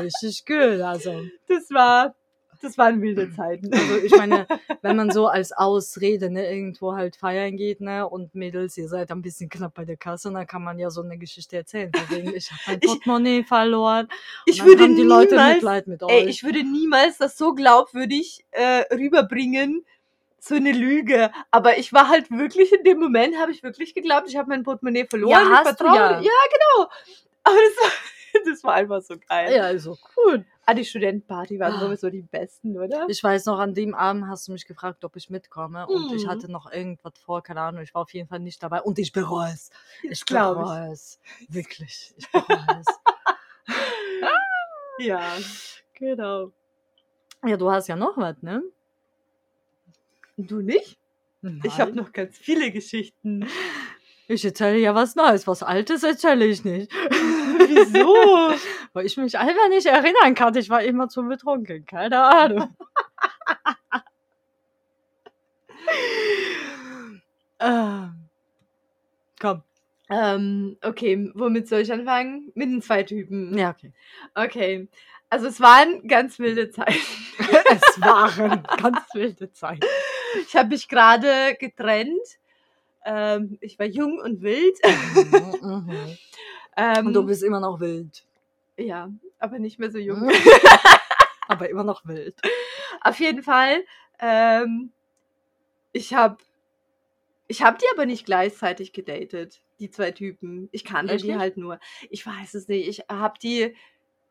Richtig 0.00 0.44
gut, 0.46 0.80
also. 0.80 1.22
Das 1.48 1.70
war, 1.70 2.14
das 2.62 2.78
waren 2.78 3.02
wilde 3.02 3.30
Zeiten. 3.36 3.72
Also 3.72 3.96
ich 4.04 4.16
meine, 4.16 4.46
wenn 4.80 4.96
man 4.96 5.10
so 5.10 5.26
als 5.26 5.52
Ausrede 5.52 6.30
ne, 6.30 6.50
irgendwo 6.50 6.94
halt 6.94 7.16
feiern 7.16 7.56
geht, 7.56 7.80
ne, 7.80 8.08
und 8.08 8.34
Mädels, 8.34 8.76
ihr 8.78 8.88
seid 8.88 9.10
ein 9.10 9.20
bisschen 9.22 9.50
knapp 9.50 9.74
bei 9.74 9.84
der 9.84 9.96
Kasse, 9.96 10.32
dann 10.32 10.46
kann 10.46 10.62
man 10.64 10.78
ja 10.78 10.90
so 10.90 11.02
eine 11.02 11.18
Geschichte 11.18 11.56
erzählen. 11.56 11.90
Von 11.94 12.16
wegen, 12.16 12.34
ich 12.34 12.50
habe 12.50 12.60
mein 12.66 12.78
Ich- 12.82 12.86
Portemonnaie 12.88 13.44
verloren. 13.44 14.08
Ich 14.46 14.62
und 14.62 14.68
dann 14.70 14.78
würde 14.78 14.94
die 14.94 15.02
Leute 15.02 15.34
niemals, 15.34 15.54
Mitleid 15.56 15.86
mit 15.88 16.02
euch. 16.02 16.12
ey, 16.12 16.24
ich 16.28 16.42
würde 16.44 16.62
niemals 16.64 17.18
das 17.18 17.36
so 17.36 17.52
glaubwürdig 17.54 18.44
äh, 18.52 18.84
rüberbringen, 18.94 19.84
so 20.38 20.54
eine 20.56 20.72
Lüge. 20.72 21.30
Aber 21.50 21.78
ich 21.78 21.92
war 21.92 22.08
halt 22.08 22.30
wirklich 22.30 22.72
in 22.72 22.82
dem 22.84 22.98
Moment, 22.98 23.36
habe 23.38 23.52
ich 23.52 23.62
wirklich 23.62 23.94
geglaubt, 23.94 24.28
ich 24.28 24.36
habe 24.36 24.48
mein 24.48 24.62
Portemonnaie 24.64 25.06
verloren. 25.08 25.30
Ja, 25.30 25.42
ich 25.42 25.66
hast 25.68 25.80
du 25.80 25.84
ja. 25.86 26.20
Ja, 26.20 26.20
genau. 26.20 26.88
Aber 27.44 27.56
das 27.56 27.84
war, 27.84 27.90
das 28.46 28.62
war 28.64 28.74
einfach 28.74 29.02
so 29.02 29.14
geil. 29.28 29.54
ja, 29.54 29.62
also 29.64 29.96
cool. 30.16 30.44
Ah, 30.64 30.74
die 30.74 30.84
Studentenparty 30.84 31.58
waren 31.58 31.74
Ah. 31.74 31.80
sowieso 31.80 32.08
die 32.10 32.22
besten, 32.22 32.78
oder? 32.78 33.06
Ich 33.08 33.22
weiß 33.22 33.46
noch, 33.46 33.58
an 33.58 33.74
dem 33.74 33.94
Abend 33.94 34.28
hast 34.28 34.46
du 34.48 34.52
mich 34.52 34.64
gefragt, 34.66 35.04
ob 35.04 35.16
ich 35.16 35.28
mitkomme. 35.30 35.86
Und 35.88 36.12
ich 36.12 36.24
Mhm. 36.24 36.28
hatte 36.30 36.50
noch 36.50 36.70
irgendwas 36.72 37.14
vor, 37.18 37.42
keine 37.42 37.60
Ahnung. 37.62 37.82
Ich 37.82 37.92
war 37.94 38.02
auf 38.02 38.12
jeden 38.14 38.28
Fall 38.28 38.38
nicht 38.40 38.62
dabei. 38.62 38.80
Und 38.82 38.98
ich 38.98 39.12
bereue 39.12 39.50
es. 39.52 39.70
Ich 40.02 40.24
bereue 40.24 40.92
es. 40.92 41.18
Wirklich. 41.48 42.14
Ich 42.16 42.30
bereue 42.30 42.80
es. 42.80 42.86
Ja, 44.98 45.20
genau. 45.94 46.52
Ja, 47.44 47.56
du 47.56 47.70
hast 47.70 47.88
ja 47.88 47.96
noch 47.96 48.16
was, 48.16 48.40
ne? 48.42 48.62
Du 50.36 50.60
nicht? 50.60 50.98
Ich 51.64 51.80
habe 51.80 51.90
Nein. 51.92 52.04
noch 52.04 52.12
ganz 52.12 52.38
viele 52.38 52.70
Geschichten. 52.70 53.46
Ich 54.28 54.44
erzähle 54.44 54.78
ja 54.78 54.94
was 54.94 55.16
Neues. 55.16 55.46
Was 55.48 55.64
Altes 55.64 56.04
erzähle 56.04 56.44
ich 56.46 56.64
nicht. 56.64 56.90
Wieso? 57.74 58.54
Weil 58.92 59.06
ich 59.06 59.16
mich 59.16 59.38
einfach 59.38 59.68
nicht 59.68 59.86
erinnern 59.86 60.34
kann. 60.34 60.56
Ich 60.56 60.70
war 60.70 60.82
immer 60.82 61.08
zu 61.08 61.22
betrunken. 61.22 61.86
Keine 61.86 62.22
Ahnung. 62.22 62.76
Ähm, 67.62 68.28
komm. 69.40 69.62
Ähm, 70.10 70.76
okay, 70.82 71.30
womit 71.34 71.68
soll 71.68 71.80
ich 71.80 71.92
anfangen? 71.92 72.50
Mit 72.54 72.68
den 72.68 72.82
zwei 72.82 73.04
Typen. 73.04 73.56
Ja, 73.56 73.70
okay. 73.70 73.92
Okay. 74.34 74.88
Also 75.30 75.46
es 75.46 75.60
waren 75.60 76.06
ganz 76.08 76.38
wilde 76.38 76.70
Zeiten. 76.70 76.98
es 77.38 78.00
waren 78.00 78.64
ganz 78.76 78.98
wilde 79.14 79.50
Zeiten. 79.52 79.86
Ich 80.46 80.56
habe 80.56 80.70
mich 80.70 80.88
gerade 80.88 81.56
getrennt. 81.58 82.20
Ähm, 83.04 83.58
ich 83.60 83.78
war 83.78 83.86
jung 83.86 84.18
und 84.18 84.42
wild. 84.42 84.76
Mhm, 84.84 85.86
mhm. 85.86 86.18
Ähm, 86.76 87.06
Und 87.08 87.14
du 87.14 87.24
bist 87.24 87.42
immer 87.42 87.60
noch 87.60 87.80
wild. 87.80 88.24
ja, 88.76 89.10
aber 89.38 89.58
nicht 89.58 89.78
mehr 89.78 89.90
so 89.90 89.98
jung. 89.98 90.20
Mhm. 90.20 90.30
Aber 91.48 91.68
immer 91.68 91.84
noch 91.84 92.06
wild. 92.06 92.40
Auf 93.00 93.18
jeden 93.18 93.42
Fall. 93.42 93.84
Ähm, 94.20 94.92
ich 95.92 96.14
habe 96.14 96.38
ich 97.48 97.62
hab 97.62 97.78
die 97.78 97.84
aber 97.92 98.06
nicht 98.06 98.24
gleichzeitig 98.24 98.92
gedatet, 98.92 99.60
die 99.78 99.90
zwei 99.90 100.12
Typen. 100.12 100.68
Ich 100.72 100.84
kannte 100.84 101.12
Echt 101.14 101.24
die 101.24 101.36
halt 101.36 101.56
nur. 101.58 101.78
Ich 102.08 102.24
weiß 102.24 102.54
es 102.54 102.68
nicht. 102.68 102.88
Ich 102.88 103.00
habe 103.10 103.34
die. 103.42 103.74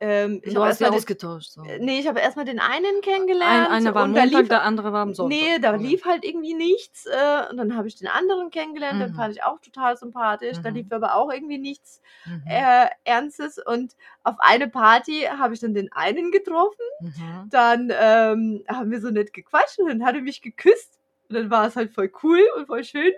Ähm, 0.04 0.42
ich 0.44 0.56
Du 0.56 0.60
habe 0.62 0.70
hast 0.72 0.82
den, 0.82 0.88
ausgetauscht. 0.88 1.52
So. 1.52 1.62
äh, 1.64 1.78
nee, 1.78 2.00
ich 2.00 2.08
habe 2.08 2.20
erstmal 2.20 2.44
den 2.46 2.60
einen 2.60 2.86
Ein, 2.86 3.02
kennengelernt. 3.04 3.70
einer 3.70 3.94
war 3.94 4.02
am 4.02 4.10
und 4.10 4.16
da 4.16 4.22
Montag, 4.24 4.40
lief, 4.40 4.50
der 4.50 4.64
andere 4.64 4.92
war 4.92 5.02
am 5.04 5.14
Sonntag. 5.14 5.38
Nee, 5.38 5.60
da 5.60 5.76
lief 5.76 6.06
halt 6.06 6.26
irgendwie 6.26 6.56
nichts. 6.56 7.06
Äh, 7.06 7.50
und 7.52 7.58
dann 7.58 7.78
habe 7.78 7.88
ich 7.88 7.96
den 7.98 8.08
anderen 8.08 8.50
kennengelernt, 8.50 9.00
den 9.00 9.12
Mhm. 9.12 9.16
fand 9.16 9.36
ich 9.36 9.44
auch 9.44 9.60
total 9.62 9.96
sympathisch. 9.98 10.58
Da 10.64 10.72
Mhm. 10.72 10.76
lief 10.78 10.92
aber 10.92 11.14
auch 11.16 11.32
irgendwie 11.32 11.60
nichts 11.60 12.02
Mhm. 12.26 12.42
äh, 12.48 12.88
Ernstes. 13.04 13.60
Und 13.64 13.94
auf 14.24 14.36
eine 14.40 14.68
Party 14.68 15.28
habe 15.38 15.54
ich 15.54 15.60
dann 15.60 15.76
den 15.76 15.92
einen 15.92 16.32
getroffen. 16.32 16.84
Mhm. 17.02 17.50
Dann 17.52 17.94
ähm, 17.96 18.64
haben 18.68 18.90
wir 18.90 19.02
so 19.02 19.12
nett 19.12 19.34
gequatscht 19.34 19.78
und 19.78 19.88
dann 19.88 20.04
hat 20.04 20.16
er 20.16 20.22
mich 20.22 20.42
geküsst. 20.42 20.98
Und 21.30 21.36
dann 21.36 21.52
war 21.52 21.68
es 21.68 21.76
halt 21.76 21.92
voll 21.94 22.12
cool 22.24 22.42
und 22.58 22.66
voll 22.66 22.84
schön. 22.84 23.14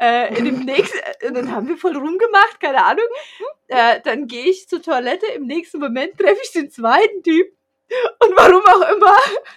Äh, 0.00 0.36
in 0.36 0.44
dem 0.44 0.60
nächsten, 0.60 0.98
und 1.26 1.34
dann 1.34 1.52
haben 1.52 1.68
wir 1.68 1.76
voll 1.76 1.96
rumgemacht, 1.96 2.60
keine 2.60 2.84
Ahnung. 2.84 3.04
Äh, 3.68 4.00
dann 4.02 4.26
gehe 4.26 4.46
ich 4.46 4.68
zur 4.68 4.82
Toilette, 4.82 5.26
im 5.34 5.46
nächsten 5.46 5.78
Moment 5.78 6.18
treffe 6.18 6.40
ich 6.42 6.52
den 6.52 6.70
zweiten 6.70 7.22
Typ. 7.22 7.46
Und 8.20 8.36
warum 8.36 8.62
auch 8.64 8.96
immer, 8.96 9.16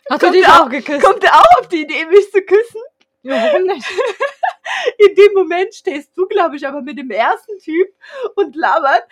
du 0.10 0.18
Kommt 0.20 0.36
dich 0.36 0.44
er 0.44 0.62
auch 0.62 0.70
geküsst? 0.70 1.04
kommt 1.04 1.24
er 1.24 1.36
auch 1.36 1.60
auf 1.60 1.68
die 1.70 1.84
Idee, 1.84 2.06
mich 2.06 2.32
zu 2.32 2.42
küssen. 2.42 2.82
Ja, 3.24 3.36
warum 3.44 3.64
nicht? 3.64 3.88
In 4.98 5.16
dem 5.16 5.34
Moment 5.34 5.74
stehst 5.74 6.16
du, 6.18 6.28
glaube 6.28 6.58
ich, 6.58 6.68
aber 6.68 6.82
mit 6.82 6.98
dem 6.98 7.10
ersten 7.10 7.58
Typ 7.60 7.88
und 8.36 8.56
labert. 8.56 9.04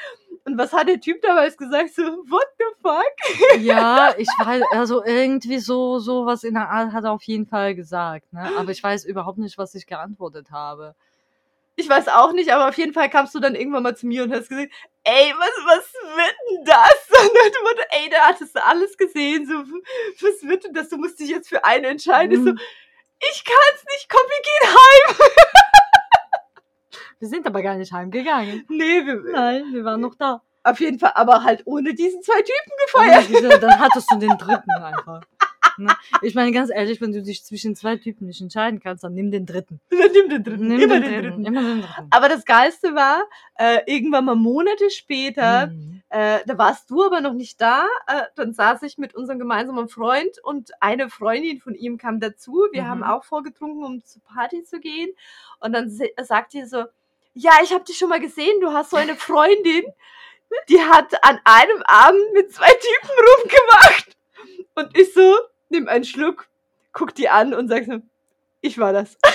Und 0.45 0.57
was 0.57 0.73
hat 0.73 0.87
der 0.87 0.99
Typ 0.99 1.21
damals 1.21 1.57
gesagt? 1.57 1.95
So, 1.95 2.03
what 2.03 2.47
the 2.59 2.65
fuck? 2.81 3.59
Ja, 3.61 4.13
ich 4.17 4.27
weiß, 4.27 4.63
also 4.71 5.03
irgendwie 5.03 5.59
so, 5.59 5.99
so 5.99 6.25
was 6.25 6.43
in 6.43 6.55
der 6.55 6.69
Art 6.69 6.91
hat 6.91 7.05
er 7.05 7.11
auf 7.11 7.23
jeden 7.23 7.47
Fall 7.47 7.75
gesagt, 7.75 8.31
ne? 8.33 8.51
Aber 8.57 8.71
ich 8.71 8.83
weiß 8.83 9.05
überhaupt 9.05 9.37
nicht, 9.37 9.57
was 9.57 9.73
ich 9.73 9.87
geantwortet 9.87 10.51
habe. 10.51 10.95
Ich 11.75 11.89
weiß 11.89 12.07
auch 12.09 12.33
nicht, 12.33 12.51
aber 12.53 12.69
auf 12.69 12.77
jeden 12.77 12.93
Fall 12.93 13.09
kamst 13.09 13.33
du 13.33 13.39
dann 13.39 13.55
irgendwann 13.55 13.81
mal 13.83 13.95
zu 13.97 14.05
mir 14.05 14.23
und 14.23 14.31
hast 14.31 14.47
gesagt, 14.49 14.71
ey, 15.05 15.33
was, 15.37 15.49
was 15.65 15.93
wird 16.15 16.35
denn 16.49 16.65
das? 16.65 17.09
Und 17.21 17.31
dann 17.35 17.63
meinte, 17.63 17.85
ey, 17.91 18.09
da 18.11 18.17
hattest 18.27 18.55
du 18.55 18.63
alles 18.63 18.95
gesehen, 18.97 19.47
so, 19.47 19.55
was 20.25 20.43
wird 20.47 20.63
denn 20.65 20.73
das? 20.73 20.89
Du 20.89 20.97
musst 20.97 21.19
dich 21.19 21.29
jetzt 21.29 21.49
für 21.49 21.65
eine 21.65 21.87
entscheiden. 21.87 22.31
Ich 22.31 22.43
so, 22.43 22.51
Mhm. 22.51 22.59
ich 23.31 23.43
kann's 23.43 23.83
nicht, 23.91 24.07
komm, 24.09 24.21
wir 24.27 24.41
gehen 24.43 24.75
heim. 24.75 25.27
Wir 27.19 27.27
sind 27.29 27.47
aber 27.47 27.61
gar 27.61 27.75
nicht 27.75 27.91
heimgegangen. 27.91 28.65
Nee, 28.69 29.05
wir, 29.05 29.15
Nein, 29.31 29.65
wir 29.71 29.83
waren 29.85 30.01
noch 30.01 30.15
da. 30.15 30.41
auf 30.63 30.79
jeden 30.79 30.99
Fall, 30.99 31.13
aber 31.15 31.43
halt 31.43 31.61
ohne 31.65 31.93
diesen 31.93 32.21
zwei 32.21 32.41
Typen 32.41 32.71
gefeiert. 32.85 33.29
diese, 33.29 33.59
dann 33.59 33.79
hattest 33.79 34.11
du 34.11 34.17
den 34.19 34.37
dritten 34.37 34.71
einfach. 34.71 35.21
Ne? 35.77 35.93
Ich 36.21 36.35
meine, 36.35 36.51
ganz 36.51 36.69
ehrlich, 36.73 37.01
wenn 37.01 37.11
du 37.11 37.21
dich 37.23 37.43
zwischen 37.43 37.75
zwei 37.75 37.95
Typen 37.97 38.27
nicht 38.27 38.41
entscheiden 38.41 38.79
kannst, 38.79 39.03
dann 39.03 39.13
nimm 39.13 39.31
den 39.31 39.45
dritten. 39.45 39.79
Dann 39.89 40.11
nimm 40.11 40.29
den 40.29 40.43
dritten, 40.43 40.67
Nimm 40.67 40.79
immer 40.81 40.99
den, 40.99 41.03
den 41.03 41.11
dritten. 41.23 41.43
dritten. 41.43 41.45
Immer 41.45 41.61
den 41.61 41.81
dritten. 41.81 42.07
Aber 42.11 42.29
das 42.29 42.45
Geilste 42.45 42.93
war, 42.95 43.23
äh, 43.55 43.79
irgendwann 43.85 44.25
mal 44.25 44.35
Monate 44.35 44.89
später, 44.89 45.67
Mhm. 45.67 46.01
Äh, 46.09 46.41
da 46.45 46.59
warst 46.59 46.91
du 46.91 47.03
aber 47.03 47.21
noch 47.21 47.33
nicht 47.33 47.59
da. 47.59 47.87
Äh, 48.05 48.21
dann 48.35 48.53
saß 48.53 48.83
ich 48.83 48.99
mit 48.99 49.15
unserem 49.15 49.39
gemeinsamen 49.39 49.89
Freund 49.89 50.37
und 50.43 50.69
eine 50.79 51.09
Freundin 51.09 51.59
von 51.59 51.73
ihm 51.73 51.97
kam 51.97 52.19
dazu. 52.19 52.67
Wir 52.71 52.83
Mhm. 52.83 52.87
haben 52.87 53.03
auch 53.03 53.23
vorgetrunken, 53.23 53.83
um 53.83 54.05
zur 54.05 54.21
Party 54.21 54.63
zu 54.63 54.79
gehen. 54.79 55.09
Und 55.59 55.73
dann 55.73 55.89
sagt 56.21 56.53
die 56.53 56.65
so, 56.65 56.83
ja, 57.33 57.53
ich 57.63 57.73
habe 57.73 57.83
dich 57.83 57.97
schon 57.97 58.09
mal 58.09 58.19
gesehen, 58.19 58.61
du 58.61 58.71
hast 58.73 58.91
so 58.91 58.97
eine 58.97 59.15
Freundin, 59.15 59.85
die 60.69 60.79
hat 60.81 61.11
an 61.23 61.39
einem 61.45 61.81
Abend 61.85 62.21
mit 62.33 62.53
zwei 62.53 62.67
Typen 62.69 63.09
rumgemacht. 63.41 64.15
Und 64.75 64.95
ich 64.95 65.11
so, 65.15 65.35
nimm 65.73 65.89
einen 65.89 66.05
Schluck, 66.05 66.47
guck 66.93 67.13
die 67.13 67.27
an 67.27 67.53
und 67.53 67.67
sag 67.67 67.85
so, 67.85 67.99
ich 68.61 68.77
war 68.77 68.93
das. 68.93 69.17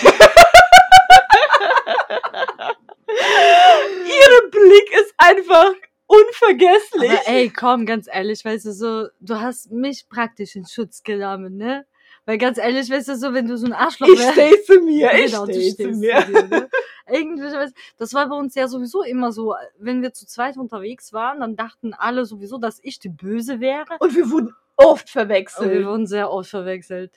Ihre 3.08 4.50
Blick 4.50 4.92
ist 5.00 5.14
einfach 5.18 5.72
unvergesslich. 6.06 7.10
Aber 7.10 7.28
ey, 7.28 7.50
komm, 7.50 7.84
ganz 7.84 8.08
ehrlich, 8.10 8.44
weißt 8.44 8.66
du, 8.66 8.72
so, 8.72 9.08
du 9.20 9.40
hast 9.40 9.70
mich 9.70 10.08
praktisch 10.08 10.56
in 10.56 10.66
Schutz 10.66 11.02
genommen, 11.02 11.56
ne? 11.56 11.84
Weil 12.24 12.38
ganz 12.38 12.58
ehrlich, 12.58 12.90
weißt 12.90 13.08
du, 13.08 13.16
so, 13.16 13.32
wenn 13.32 13.46
du 13.48 13.56
so 13.56 13.66
ein 13.66 13.72
Arschloch 13.72 14.08
ich 14.08 14.18
wärst. 14.18 14.32
stehe 14.32 14.62
zu 14.62 14.80
mir, 14.80 15.12
ich 15.14 15.32
Genau, 15.32 15.46
du 15.46 15.52
stehe 15.52 15.76
zu 15.76 15.88
mir. 15.88 16.20
zu 16.26 16.32
dir, 16.32 16.46
ne? 16.46 16.70
Irgendwie, 17.10 17.42
weißt, 17.42 17.74
das 17.96 18.12
war 18.12 18.28
bei 18.28 18.36
uns 18.36 18.54
ja 18.54 18.68
sowieso 18.68 19.02
immer 19.02 19.32
so, 19.32 19.54
wenn 19.78 20.02
wir 20.02 20.12
zu 20.12 20.26
zweit 20.26 20.58
unterwegs 20.58 21.14
waren, 21.14 21.40
dann 21.40 21.56
dachten 21.56 21.94
alle 21.94 22.26
sowieso, 22.26 22.58
dass 22.58 22.80
ich 22.82 22.98
die 22.98 23.08
Böse 23.08 23.60
wäre. 23.60 23.96
Und 23.98 24.14
wir 24.14 24.30
wurden 24.30 24.54
oft 24.78 25.02
Und 25.02 25.06
wir 25.06 25.12
verwechselt. 25.12 25.86
wurden 25.86 26.06
sehr 26.06 26.30
oft 26.30 26.50
verwechselt. 26.50 27.12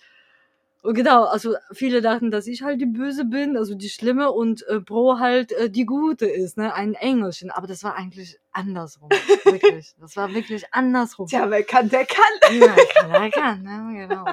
Und 0.84 0.96
genau, 0.96 1.26
also 1.26 1.56
viele 1.72 2.02
dachten, 2.02 2.32
dass 2.32 2.48
ich 2.48 2.64
halt 2.64 2.82
die 2.82 2.88
Böse 2.88 3.26
bin, 3.26 3.56
also 3.56 3.76
die 3.76 3.90
Schlimme 3.90 4.32
und 4.32 4.68
äh, 4.68 4.80
Bro 4.80 5.20
halt 5.20 5.52
äh, 5.52 5.70
die 5.70 5.86
Gute 5.86 6.26
ist, 6.26 6.58
ne, 6.58 6.74
ein 6.74 6.96
Engelchen. 6.96 7.52
Aber 7.52 7.68
das 7.68 7.84
war 7.84 7.96
eigentlich 7.96 8.40
andersrum, 8.52 9.10
wirklich. 9.46 9.94
Das 10.00 10.16
war 10.18 10.34
wirklich 10.34 10.74
andersrum. 10.74 11.28
Tja, 11.28 11.52
wer 11.52 11.64
kann, 11.64 11.88
der 11.90 12.06
kann. 12.06 12.60
Ja, 12.60 12.76
kann, 12.96 13.12
er 13.12 13.30
kann, 13.30 13.62
ne, 13.62 14.08
genau. 14.08 14.26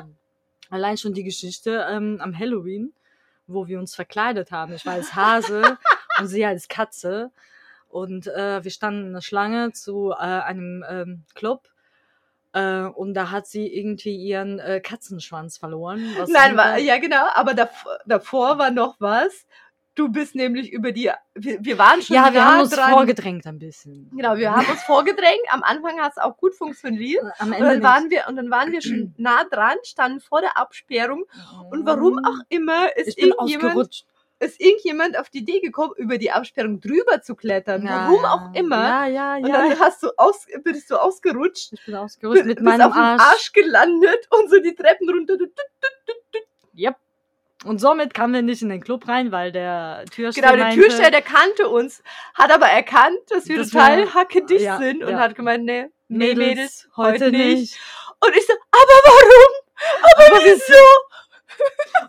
Allein 0.70 0.96
schon 0.96 1.12
die 1.12 1.24
Geschichte 1.24 1.86
ähm, 1.90 2.18
am 2.22 2.38
Halloween, 2.38 2.94
wo 3.46 3.66
wir 3.66 3.78
uns 3.78 3.94
verkleidet 3.94 4.50
haben. 4.50 4.72
Ich 4.72 4.86
war 4.86 4.94
als 4.94 5.14
Hase 5.14 5.76
und 6.18 6.28
sie 6.28 6.46
als 6.46 6.68
Katze. 6.68 7.30
Und 7.88 8.26
äh, 8.26 8.64
wir 8.64 8.70
standen 8.70 9.08
in 9.08 9.12
der 9.12 9.20
Schlange 9.20 9.72
zu 9.72 10.12
äh, 10.12 10.14
einem 10.16 10.82
ähm, 10.88 11.24
Club. 11.34 11.68
Äh, 12.52 12.84
und 12.84 13.14
da 13.14 13.30
hat 13.30 13.46
sie 13.46 13.66
irgendwie 13.66 14.16
ihren 14.16 14.58
äh, 14.58 14.80
Katzenschwanz 14.80 15.58
verloren. 15.58 16.14
Nein, 16.28 16.56
war, 16.56 16.78
ja 16.78 16.98
genau, 16.98 17.26
aber 17.34 17.54
davor, 17.54 17.98
davor 18.06 18.58
war 18.58 18.70
noch 18.70 18.96
was. 18.98 19.46
Du 19.94 20.08
bist 20.08 20.36
nämlich 20.36 20.72
über 20.72 20.92
die, 20.92 21.10
wir, 21.34 21.58
wir 21.60 21.76
waren 21.76 22.00
schon 22.00 22.14
ja, 22.14 22.32
wir 22.32 22.44
haben 22.44 22.60
uns 22.60 22.70
dran. 22.70 22.92
vorgedrängt 22.92 23.44
ein 23.48 23.58
bisschen. 23.58 24.08
Genau, 24.14 24.36
wir 24.36 24.54
haben 24.54 24.68
uns 24.70 24.80
vorgedrängt. 24.84 25.42
Am 25.48 25.64
Anfang 25.64 25.98
hat 25.98 26.12
es 26.12 26.18
auch 26.18 26.36
gut 26.36 26.54
funktioniert. 26.54 27.24
Am 27.40 27.48
Und 27.48 27.54
Ende 27.54 27.68
dann 27.68 27.82
waren 27.82 28.08
wir, 28.08 28.26
und 28.28 28.36
dann 28.36 28.48
waren 28.48 28.70
wir 28.70 28.80
schon 28.80 29.12
nah 29.18 29.42
dran, 29.42 29.76
standen 29.82 30.20
vor 30.20 30.40
der 30.40 30.56
Absperrung. 30.56 31.24
Und 31.70 31.84
warum 31.84 32.24
auch 32.24 32.38
immer 32.48 32.96
ist 32.96 33.08
Ich 33.08 33.16
bin 33.16 33.30
irgendjemand, 33.30 33.70
ausgerutscht. 33.70 34.06
Ist 34.40 34.60
irgendjemand 34.60 35.18
auf 35.18 35.30
die 35.30 35.38
Idee 35.38 35.60
gekommen, 35.60 35.92
über 35.96 36.18
die 36.18 36.30
Absperrung 36.30 36.80
drüber 36.80 37.22
zu 37.22 37.34
klettern. 37.34 37.84
Warum 37.84 38.22
ja. 38.22 38.32
auch 38.32 38.54
immer. 38.54 38.76
Ja, 38.76 39.06
ja, 39.06 39.36
Und 39.36 39.48
ja. 39.48 39.68
dann 39.68 39.80
hast 39.80 40.02
du 40.02 40.10
aus, 40.16 40.46
bist 40.62 40.90
du 40.90 40.96
ausgerutscht, 40.96 41.72
Ich 41.72 41.84
bin 41.84 41.94
ausgerutscht 41.96 42.44
mit 42.44 42.60
meinem 42.60 42.82
auf 42.82 42.96
Arsch. 42.96 43.22
Arsch. 43.22 43.52
gelandet 43.52 44.28
und 44.30 44.50
so 44.50 44.60
die 44.60 44.74
Treppen 44.74 45.08
runter. 45.10 45.36
Yep. 46.76 46.96
Und 47.64 47.80
somit 47.80 48.14
kamen 48.14 48.34
wir 48.34 48.42
nicht 48.42 48.62
in 48.62 48.68
den 48.68 48.80
Club 48.80 49.08
rein, 49.08 49.32
weil 49.32 49.50
der 49.50 50.04
Türsteher 50.12 50.52
Genau, 50.52 50.64
der 50.64 50.74
Türsteher, 50.74 51.10
der 51.10 51.22
kannte 51.22 51.68
uns, 51.68 52.04
hat 52.34 52.52
aber 52.52 52.66
erkannt, 52.66 53.18
dass 53.30 53.48
wir 53.48 53.58
Dass 53.58 53.70
total 53.70 54.14
hackedicht 54.14 54.62
ja, 54.62 54.78
sind 54.78 55.02
und 55.02 55.10
ja. 55.10 55.18
hat 55.18 55.34
gemeint, 55.34 55.64
nee, 55.64 55.86
nee, 56.06 56.34
Mädels, 56.34 56.88
heute 56.96 57.32
nicht. 57.32 57.76
Und 58.20 58.36
ich 58.36 58.46
so, 58.46 58.52
aber 58.52 59.00
warum? 59.04 59.52
Aber 60.02 60.44
wieso? 60.44 61.07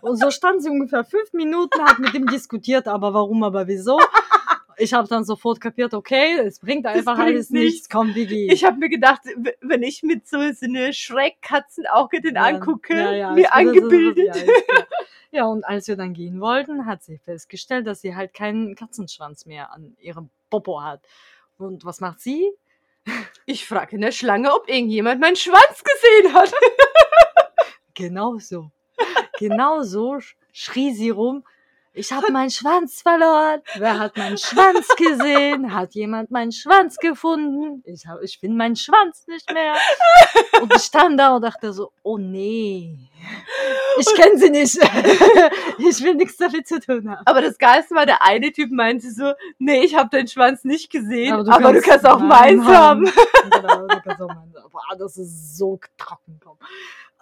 Und 0.02 0.16
so 0.16 0.30
stand 0.30 0.62
sie 0.62 0.70
ungefähr 0.70 1.04
fünf 1.04 1.32
Minuten, 1.32 1.82
hat 1.82 1.98
mit 1.98 2.14
ihm 2.14 2.26
diskutiert, 2.26 2.88
aber 2.88 3.12
warum, 3.12 3.42
aber 3.42 3.66
wieso. 3.66 3.98
Ich 4.78 4.94
habe 4.94 5.06
dann 5.08 5.24
sofort 5.24 5.60
kapiert, 5.60 5.92
okay, 5.92 6.38
es 6.38 6.58
bringt 6.58 6.86
einfach 6.86 7.16
bringt 7.16 7.28
alles 7.28 7.50
nichts, 7.50 7.72
nichts. 7.72 7.88
komm, 7.90 8.14
gehen. 8.14 8.50
Ich 8.50 8.64
habe 8.64 8.78
mir 8.78 8.88
gedacht, 8.88 9.20
wenn 9.60 9.82
ich 9.82 10.02
mit 10.02 10.26
so, 10.26 10.38
so 10.52 10.64
eine 10.64 10.94
Schreckkatzenauge 10.94 12.22
den 12.22 12.36
Ja, 12.36 12.44
angucke, 12.44 12.94
ja, 12.94 13.12
ja, 13.12 13.30
mir 13.32 13.52
angebildet. 13.54 14.26
Ja, 14.26 14.32
ist 14.34 14.44
klar. 14.68 14.86
ja, 15.32 15.44
und 15.44 15.64
als 15.64 15.86
wir 15.86 15.96
dann 15.96 16.14
gehen 16.14 16.40
wollten, 16.40 16.86
hat 16.86 17.02
sie 17.02 17.18
festgestellt, 17.18 17.86
dass 17.86 18.00
sie 18.00 18.16
halt 18.16 18.32
keinen 18.32 18.74
Katzenschwanz 18.74 19.44
mehr 19.44 19.70
an 19.70 19.96
ihrem 20.00 20.30
Popo 20.48 20.82
hat. 20.82 21.02
Und 21.58 21.84
was 21.84 22.00
macht 22.00 22.20
sie? 22.20 22.50
Ich 23.44 23.66
frage 23.66 23.96
in 23.96 24.02
der 24.02 24.12
Schlange, 24.12 24.54
ob 24.54 24.68
irgendjemand 24.68 25.20
meinen 25.20 25.36
Schwanz 25.36 25.84
gesehen 25.84 26.32
hat. 26.32 26.52
Genau 27.94 28.38
so. 28.38 28.70
Genau 29.40 29.82
so 29.82 30.12
sch- 30.18 30.34
schrie 30.52 30.92
sie 30.94 31.10
rum. 31.10 31.42
Ich 31.92 32.12
habe 32.12 32.30
meinen 32.30 32.50
Schwanz 32.50 33.02
verloren. 33.02 33.62
Wer 33.74 33.98
hat 33.98 34.16
meinen 34.16 34.38
Schwanz 34.48 34.86
gesehen? 34.96 35.74
Hat 35.74 35.92
jemand 35.94 36.30
meinen 36.30 36.52
Schwanz 36.52 36.96
gefunden? 36.98 37.82
Ich, 37.84 38.06
hab, 38.06 38.22
ich 38.22 38.38
finde 38.38 38.56
meinen 38.56 38.76
Schwanz 38.76 39.26
nicht 39.26 39.52
mehr. 39.52 39.74
Und 40.62 40.72
ich 40.72 40.82
stand 40.82 41.18
da 41.18 41.34
und 41.34 41.42
dachte 41.42 41.72
so, 41.72 41.90
oh 42.04 42.16
nee. 42.16 42.96
Ich 43.98 44.14
kenne 44.14 44.38
sie 44.38 44.50
nicht. 44.50 44.78
Ich 45.82 46.02
will 46.04 46.14
nichts 46.14 46.36
damit 46.36 46.68
zu 46.68 46.78
tun 46.78 47.10
haben. 47.10 47.22
Aber 47.26 47.40
das 47.40 47.56
Geilste 47.58 47.94
war, 47.94 48.04
der 48.06 48.22
eine 48.22 48.52
Typ 48.52 48.70
meinte 48.70 49.10
so, 49.10 49.32
nee, 49.58 49.82
ich 49.82 49.94
habe 49.96 50.10
deinen 50.10 50.28
Schwanz 50.28 50.62
nicht 50.62 50.90
gesehen, 50.92 51.32
Aber 51.32 51.50
aber 51.52 51.72
du 51.72 51.80
du 51.80 51.86
kannst, 51.86 52.04
kannst 52.04 52.06
auch 52.06 52.20
meins 52.20 52.62
meinen 52.62 52.68
haben. 52.68 53.04
Genau, 53.50 53.86
du 53.88 54.00
kannst 54.02 54.20
auch 54.22 54.28
meinen 54.28 54.54
haben. 54.54 54.70
Boah, 54.70 54.96
das 54.98 55.16
ist 55.16 55.56
so 55.56 55.80
trocken. 55.96 56.38
Komm. 56.44 56.58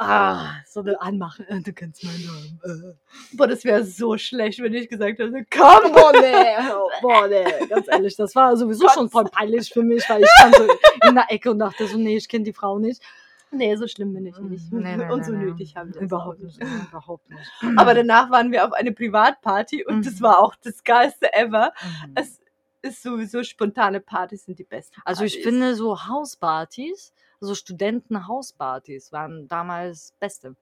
Ah, 0.01 0.53
so 0.67 0.81
eine 0.81 1.01
Anmache. 1.01 1.45
Du 1.65 1.73
kannst 1.73 2.05
meinen 2.05 2.29
haben. 2.29 2.61
Äh. 2.65 3.37
Boah, 3.37 3.49
das 3.49 3.65
wäre 3.65 3.85
so 3.85 4.17
schlecht, 4.17 4.61
wenn 4.63 4.73
ich 4.75 4.89
gesagt 4.89 5.19
hätte, 5.19 5.45
komm. 5.51 5.93
Boah, 5.93 6.13
nee, 6.13 6.57
boah, 7.03 7.27
nee, 7.29 7.45
ganz 7.69 7.89
ehrlich, 7.89 8.15
das 8.17 8.35
war 8.37 8.57
sowieso 8.57 8.89
schon 8.91 9.11
voll 9.11 9.25
peinlich 9.25 9.71
für 9.73 9.83
mich, 9.83 10.09
weil 10.09 10.23
ich 10.23 10.29
stand 10.39 10.55
so 10.57 10.69
in 11.09 11.15
der 11.17 11.27
Ecke 11.31 11.51
und 11.51 11.59
dachte 11.59 11.87
so, 11.89 11.97
nee, 11.99 12.17
ich 12.17 12.29
kenne 12.29 12.45
die 12.45 12.53
Frau 12.53 12.79
nicht. 12.79 13.03
Nee, 13.51 13.75
so 13.77 13.89
schlimm 13.89 14.13
bin 14.13 14.27
ich 14.27 14.39
nicht. 14.39 14.71
Nee, 14.73 14.97
nee, 14.99 15.11
Und 15.11 15.25
so 15.25 15.33
nee. 15.33 15.47
nötig 15.47 15.75
haben 15.75 15.89
wir 15.89 15.95
das 15.95 16.03
Überhaupt 16.03 16.41
nicht, 16.43 16.61
überhaupt 16.63 17.31
nicht. 17.31 17.51
Aber 17.79 17.95
danach 17.95 18.31
waren 18.31 18.53
wir 18.53 18.67
auf 18.67 18.73
eine 18.75 18.93
Privatparty 18.93 19.85
und 19.87 20.05
das 20.07 20.17
Mhm. 20.17 20.21
war 20.21 20.39
auch 20.41 20.55
das 20.63 20.85
Geilste 20.85 21.33
ever. 21.33 21.73
Mhm. 22.07 22.13
Es 22.15 22.39
ist 22.83 23.03
sowieso 23.03 23.43
spontane 23.43 24.01
Partys 24.01 24.45
sind 24.45 24.59
die 24.59 24.65
besten. 24.65 25.01
Also 25.05 25.25
ich 25.25 25.33
Partys. 25.37 25.45
finde 25.47 25.75
so 25.77 26.07
Hauspartys, 26.07 27.13
so 27.41 27.55
Studentenhauspartys 27.55 29.13
waren 29.13 29.49
damals 29.49 30.13
beste. 30.21 30.55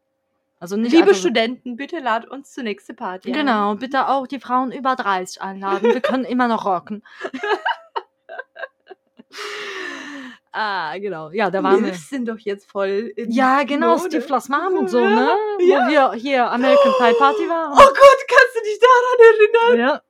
Also 0.58 0.76
nicht 0.76 0.92
Liebe 0.92 1.02
einfach 1.04 1.14
so- 1.14 1.20
Studenten, 1.20 1.76
bitte 1.76 2.00
lad 2.00 2.26
uns 2.28 2.52
zur 2.52 2.64
nächsten 2.64 2.96
Party. 2.96 3.28
ein. 3.30 3.34
Genau, 3.34 3.74
bitte 3.74 4.08
auch 4.08 4.26
die 4.26 4.40
Frauen 4.40 4.72
über 4.72 4.96
30 4.96 5.42
einladen. 5.42 5.92
Wir 5.92 6.00
können 6.00 6.24
immer 6.24 6.48
noch 6.48 6.64
rocken. 6.64 7.02
ah, 10.52 10.96
genau. 10.98 11.30
Ja, 11.30 11.50
da 11.50 11.62
waren 11.62 11.84
wir. 11.84 11.92
Sind 11.94 12.28
doch 12.28 12.38
jetzt 12.38 12.70
voll 12.70 13.12
in 13.16 13.30
Ja, 13.30 13.62
genau, 13.64 13.96
Mode. 13.98 14.08
Steve 14.08 14.26
Lasmam 14.28 14.74
und 14.74 14.88
so, 14.88 15.00
Ja, 15.00 15.10
ne? 15.10 15.30
ja. 15.60 15.86
Wo 15.86 15.90
wir 15.90 16.12
hier 16.14 16.50
American 16.50 16.92
Pie 16.92 17.14
Party 17.18 17.42
waren. 17.48 17.72
Oh 17.72 17.76
Gott, 17.76 18.26
kannst 18.28 18.56
du 18.56 18.60
dich 18.62 18.78
daran 18.80 19.74
erinnern? 19.74 19.88
Ja. 19.88 20.02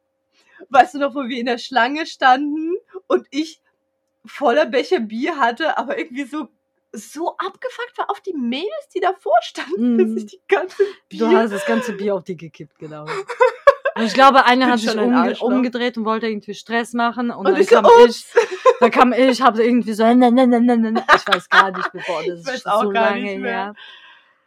Weißt 0.68 0.94
du 0.94 0.98
noch, 0.98 1.14
wo 1.14 1.24
wir 1.28 1.38
in 1.38 1.46
der 1.46 1.58
Schlange 1.58 2.06
standen 2.06 2.74
und 3.06 3.26
ich 3.30 3.60
voller 4.24 4.66
Becher 4.66 5.00
Bier 5.00 5.36
hatte, 5.38 5.78
aber 5.78 5.98
irgendwie 5.98 6.24
so 6.24 6.48
so 6.96 7.36
abgefuckt 7.36 7.96
war 7.98 8.10
auf 8.10 8.20
die 8.20 8.34
Mädels, 8.34 8.88
die 8.94 9.00
davor 9.00 9.36
standen, 9.42 9.98
dass 9.98 10.08
Mhm. 10.08 10.16
ich 10.18 10.26
die 10.26 10.40
ganze 10.48 10.82
Bier... 11.08 11.18
Du 11.20 11.36
hast 11.36 11.50
das 11.52 11.66
ganze 11.66 11.92
Bier 11.92 12.14
auf 12.14 12.24
die 12.24 12.36
gekippt, 12.36 12.78
genau. 12.78 13.04
Und 13.96 14.02
ich 14.04 14.12
glaube, 14.12 14.44
einer 14.44 14.66
Bin 14.66 14.72
hat 14.72 14.80
sich 14.80 14.94
umge 14.98 15.36
umgedreht 15.40 15.96
und 15.96 16.04
wollte 16.04 16.26
irgendwie 16.26 16.52
Stress 16.54 16.92
machen. 16.92 17.30
Und, 17.30 17.46
Und 17.46 17.52
dann 17.52 17.60
ich 17.60 17.68
so, 17.68 17.76
kam 17.76 17.86
ich, 18.06 18.24
dann 18.80 18.90
kam 18.90 19.12
ich, 19.14 19.40
habe 19.40 19.64
irgendwie 19.64 19.94
so, 19.94 20.04
ne, 20.04 20.30
ne, 20.30 20.46
ne, 20.46 20.60
ne, 20.60 20.76
ne. 20.76 21.04
ich 21.16 21.26
weiß 21.26 21.48
gar 21.48 21.70
nicht 21.70 21.90
boah, 22.06 22.22
das 22.26 22.46
Ich 22.46 22.54
ist 22.56 22.66
auch 22.66 22.82
so 22.82 22.90
gar 22.90 23.10
lange 23.12 23.22
nicht 23.22 23.38
mehr. 23.40 23.52
her. 23.52 23.74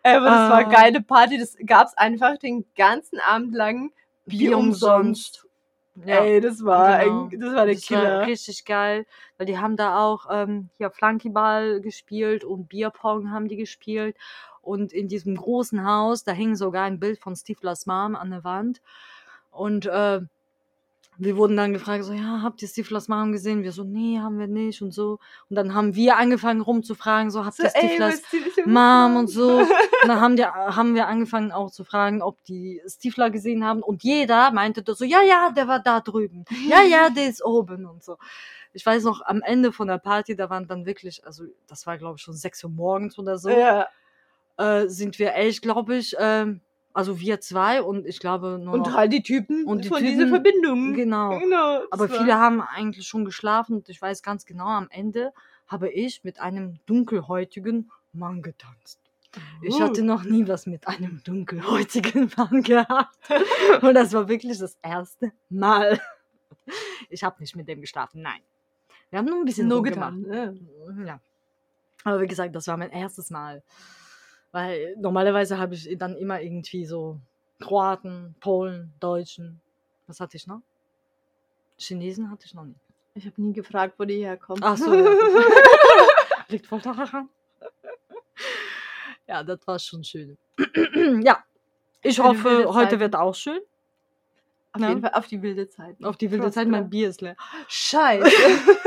Aber 0.03 0.25
das 0.25 0.49
war 0.49 0.51
Ah. 0.51 0.57
eine 0.57 0.69
geile 0.73 1.01
Party, 1.01 1.37
das 1.39 1.57
gab's 1.65 1.97
einfach 1.97 2.37
den 2.37 2.65
ganzen 2.77 3.19
Abend 3.19 3.53
lang 3.55 3.91
Bier, 4.25 4.49
Bier 4.49 4.57
umsonst. 4.57 5.45
Ja. 5.95 6.23
Ey, 6.23 6.39
das 6.39 6.63
war, 6.63 6.99
genau. 7.03 7.23
ein, 7.25 7.39
das 7.39 7.53
war 7.55 7.65
der 7.65 7.75
Das 7.75 7.91
war 7.91 7.99
Killer. 8.01 8.27
richtig 8.27 8.65
geil, 8.65 9.05
weil 9.37 9.47
die 9.47 9.57
haben 9.57 9.75
da 9.75 9.99
auch 9.99 10.27
ähm, 10.31 10.69
hier 10.77 10.91
Flunkyball 10.91 11.81
gespielt 11.81 12.43
und 12.43 12.69
Bierpong 12.69 13.31
haben 13.31 13.47
die 13.47 13.57
gespielt. 13.57 14.15
Und 14.61 14.93
in 14.93 15.07
diesem 15.07 15.35
großen 15.35 15.85
Haus, 15.85 16.23
da 16.23 16.31
hing 16.31 16.55
sogar 16.55 16.83
ein 16.83 16.99
Bild 16.99 17.19
von 17.19 17.35
Stiflers 17.35 17.85
Mom 17.85 18.15
an 18.15 18.29
der 18.29 18.43
Wand. 18.43 18.81
Und 19.51 19.87
äh, 19.87 20.21
wir 21.19 21.35
wurden 21.37 21.57
dann 21.57 21.73
gefragt, 21.73 22.05
so, 22.05 22.13
ja, 22.13 22.41
habt 22.41 22.61
ihr 22.61 22.67
Stiflers 22.67 23.07
Mom 23.09 23.31
gesehen? 23.33 23.61
Wir 23.61 23.71
so, 23.73 23.83
nee, 23.83 24.19
haben 24.19 24.39
wir 24.39 24.47
nicht 24.47 24.81
und 24.81 24.91
so. 24.93 25.19
Und 25.49 25.55
dann 25.57 25.73
haben 25.75 25.93
wir 25.93 26.17
angefangen 26.17 26.61
rumzufragen, 26.61 27.29
so, 27.29 27.45
habt 27.45 27.57
So, 27.57 27.63
ihr 27.63 27.71
die- 28.31 28.61
Mom 28.69 29.17
und 29.17 29.27
so. 29.27 29.59
Und 29.59 29.67
dann 30.07 30.21
haben, 30.21 30.35
die, 30.37 30.45
haben 30.45 30.95
wir 30.95 31.07
angefangen 31.07 31.51
auch 31.51 31.69
zu 31.71 31.83
fragen, 31.83 32.21
ob 32.21 32.41
die 32.45 32.81
Stifler 32.87 33.29
gesehen 33.29 33.65
haben. 33.65 33.83
Und 33.83 34.03
jeder 34.03 34.51
meinte 34.51 34.81
da 34.81 34.95
so, 34.95 35.03
ja, 35.05 35.21
ja, 35.21 35.51
der 35.51 35.67
war 35.67 35.79
da 35.81 35.99
drüben. 35.99 36.45
Ja, 36.67 36.81
ja, 36.89 37.09
der 37.09 37.27
ist 37.29 37.43
oben 37.43 37.85
und 37.85 38.03
so. 38.03 38.17
Ich 38.71 38.85
weiß 38.85 39.03
noch, 39.03 39.21
am 39.25 39.41
Ende 39.41 39.71
von 39.73 39.87
der 39.87 39.97
Party, 39.97 40.35
da 40.35 40.49
waren 40.49 40.67
dann 40.67 40.85
wirklich, 40.85 41.25
also 41.25 41.43
das 41.67 41.85
war 41.87 41.97
glaube 41.97 42.15
ich 42.17 42.21
schon 42.21 42.35
6 42.35 42.63
Uhr 42.63 42.69
morgens 42.69 43.17
oder 43.17 43.37
so, 43.39 43.49
Ja. 43.49 43.87
äh, 44.57 44.87
sind 44.87 45.17
wir 45.19 45.33
echt, 45.35 45.61
glaube 45.63 45.95
ich, 45.95 46.15
ähm, 46.19 46.61
also 46.93 47.19
wir 47.19 47.39
zwei 47.41 47.81
und 47.81 48.05
ich 48.07 48.19
glaube 48.19 48.59
nur 48.59 48.73
Und 48.73 48.81
noch, 48.87 48.93
halt 48.93 49.13
die 49.13 49.21
Typen 49.23 49.65
Und 49.65 49.83
die 49.85 49.89
von 49.89 49.99
Typen- 49.99 50.11
dieser 50.17 50.27
Verbindung. 50.29 50.93
genau. 50.93 51.37
genau 51.39 51.81
Aber 51.91 52.09
viele 52.09 52.35
haben 52.35 52.61
eigentlich 52.61 53.07
schon 53.07 53.25
geschlafen 53.25 53.77
und 53.77 53.89
ich 53.89 54.01
weiß 54.01 54.23
ganz 54.23 54.45
genau, 54.45 54.65
am 54.67 54.87
Ende 54.89 55.31
habe 55.67 55.89
ich 55.89 56.23
mit 56.23 56.39
einem 56.39 56.79
dunkelhäutigen 56.87 57.91
Mann 58.13 58.41
getanzt. 58.41 58.99
Ich 59.61 59.75
Uh. 59.75 59.81
hatte 59.81 60.01
noch 60.01 60.23
nie 60.23 60.47
was 60.47 60.65
mit 60.65 60.87
einem 60.87 61.21
dunkelhäutigen 61.23 62.31
Mann 62.37 62.63
gehabt. 62.63 63.15
Und 63.83 63.93
das 63.93 64.11
war 64.13 64.27
wirklich 64.27 64.57
das 64.57 64.75
erste 64.81 65.31
Mal. 65.49 66.01
Ich 67.09 67.23
habe 67.23 67.35
nicht 67.39 67.55
mit 67.55 67.67
dem 67.67 67.81
geschlafen, 67.81 68.23
nein. 68.23 68.39
Wir 69.11 69.19
haben 69.19 69.25
nur 69.27 69.37
ein 69.39 69.45
bisschen 69.45 69.67
nur 69.67 69.83
getan. 69.83 70.21
Ne? 70.21 70.57
Ja. 71.05 71.19
Aber 72.03 72.21
wie 72.21 72.27
gesagt, 72.27 72.55
das 72.55 72.65
war 72.67 72.77
mein 72.77 72.89
erstes 72.91 73.29
Mal. 73.29 73.61
Weil 74.51 74.95
normalerweise 74.97 75.57
habe 75.57 75.75
ich 75.75 75.97
dann 75.97 76.15
immer 76.15 76.41
irgendwie 76.41 76.85
so 76.85 77.19
Kroaten, 77.59 78.35
Polen, 78.39 78.93
Deutschen. 78.99 79.61
Was 80.07 80.19
hatte 80.19 80.37
ich 80.37 80.47
noch? 80.47 80.61
Chinesen 81.77 82.31
hatte 82.31 82.45
ich 82.45 82.53
noch 82.53 82.65
nicht. 82.65 82.79
Ich 83.13 83.25
habe 83.25 83.41
nie 83.41 83.53
gefragt, 83.53 83.95
wo 83.97 84.05
die 84.05 84.23
herkommen. 84.23 84.63
Ach 84.63 84.77
so. 84.77 84.93
Ja. 84.93 85.09
Liegt 86.47 86.67
voll 86.67 86.81
daran. 86.81 87.29
Ja, 89.27 89.43
das 89.43 89.65
war 89.67 89.77
schon 89.77 90.03
schön. 90.03 90.37
ja. 91.21 91.43
Ich 92.01 92.19
Eine 92.19 92.29
hoffe, 92.29 92.73
heute 92.73 92.99
wird 92.99 93.15
auch 93.15 93.35
schön. 93.35 93.59
auf 94.71 94.81
Ja. 94.81 94.89
jeden 94.89 95.01
Fall 95.01 95.11
auf 95.13 95.27
die 95.27 95.41
wilde 95.41 95.67
Zeit. 95.69 95.97
Auf 96.03 96.17
die 96.17 96.31
wilde 96.31 96.49
Zeit, 96.51 96.67
mein 96.67 96.89
Bier 96.89 97.09
ist 97.09 97.21
leer. 97.21 97.35
Scheiße. 97.67 98.31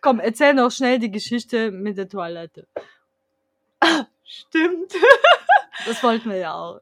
Komm, 0.00 0.18
erzähl 0.18 0.54
noch 0.54 0.70
schnell 0.70 0.98
die 0.98 1.10
Geschichte 1.10 1.70
mit 1.70 1.98
der 1.98 2.08
Toilette. 2.08 2.66
Stimmt. 4.30 4.94
Das 5.86 6.02
wollten 6.02 6.28
wir 6.28 6.36
ja 6.36 6.52
auch. 6.52 6.80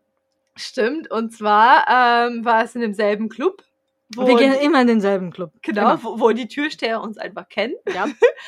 Stimmt. 0.57 1.09
Und 1.09 1.33
zwar 1.33 1.87
ähm, 1.89 2.45
war 2.45 2.65
es 2.65 2.75
in 2.75 2.81
demselben 2.81 3.29
Club. 3.29 3.63
Wir 4.09 4.35
gehen 4.37 4.55
immer 4.55 4.81
in 4.81 4.89
denselben 4.89 5.31
Club. 5.31 5.53
Genau, 5.63 5.83
Immer. 5.83 6.03
wo, 6.03 6.19
wo 6.19 6.31
die 6.33 6.49
Türsteher 6.49 7.01
uns 7.01 7.17
einfach 7.17 7.49
kennen. 7.49 7.75
Ja. 7.95 8.07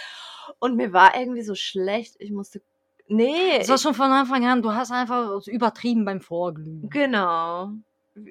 Und 0.58 0.74
mir 0.74 0.92
war 0.92 1.16
irgendwie 1.16 1.42
so 1.42 1.54
schlecht. 1.54 2.16
Ich 2.18 2.32
musste. 2.32 2.62
Nee. 3.06 3.58
Das 3.58 3.68
war 3.68 3.78
schon 3.78 3.94
von 3.94 4.10
Anfang 4.10 4.44
an, 4.44 4.60
du 4.60 4.74
hast 4.74 4.90
einfach 4.90 5.46
übertrieben 5.46 6.04
beim 6.04 6.20
Vorglühen. 6.20 6.90
Genau. 6.90 7.70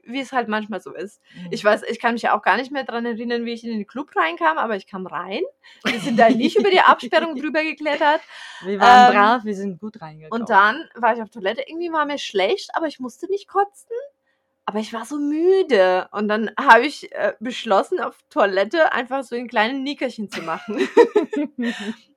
Wie 0.04 0.20
es 0.20 0.32
halt 0.32 0.48
manchmal 0.48 0.82
so 0.82 0.94
ist. 0.94 1.22
Mhm. 1.36 1.48
Ich 1.52 1.64
weiß, 1.64 1.84
ich 1.90 2.00
kann 2.00 2.14
mich 2.14 2.24
ja 2.24 2.38
auch 2.38 2.42
gar 2.42 2.58
nicht 2.58 2.72
mehr 2.72 2.84
dran 2.84 3.06
erinnern, 3.06 3.46
wie 3.46 3.54
ich 3.54 3.64
in 3.64 3.72
den 3.72 3.88
Club 3.88 4.16
reinkam, 4.16 4.58
aber 4.58 4.76
ich 4.76 4.88
kam 4.88 5.06
rein. 5.08 5.42
Wir 5.86 6.00
sind 6.00 6.18
da 6.20 6.30
nicht 6.30 6.58
über 6.58 6.70
die 6.70 6.82
Absperrung 6.82 7.36
drüber 7.40 7.64
geklettert. 7.64 8.22
wir 8.64 8.80
waren 8.80 9.12
ähm, 9.12 9.18
brav, 9.18 9.46
wir 9.46 9.56
sind 9.56 9.80
gut 9.80 10.02
reingekommen. 10.02 10.42
Und 10.42 10.50
dann 10.50 10.90
war 10.96 11.16
ich 11.16 11.22
auf 11.22 11.30
Toilette. 11.30 11.64
Irgendwie 11.68 11.92
war 11.92 12.06
mir 12.06 12.18
schlecht, 12.18 12.70
aber 12.74 12.88
ich 12.88 13.00
musste 13.00 13.28
nicht 13.28 13.48
kotzen. 13.48 13.96
Aber 14.70 14.78
ich 14.78 14.94
war 14.94 15.04
so 15.04 15.18
müde. 15.18 16.08
Und 16.12 16.28
dann 16.28 16.52
habe 16.56 16.86
ich 16.86 17.12
äh, 17.12 17.34
beschlossen, 17.40 18.00
auf 18.00 18.20
Toilette 18.30 18.94
einfach 18.94 19.24
so 19.24 19.36
ein 19.36 19.48
kleines 19.48 19.80
Nickerchen 19.82 20.30
zu 20.30 20.44
machen. 20.44 20.78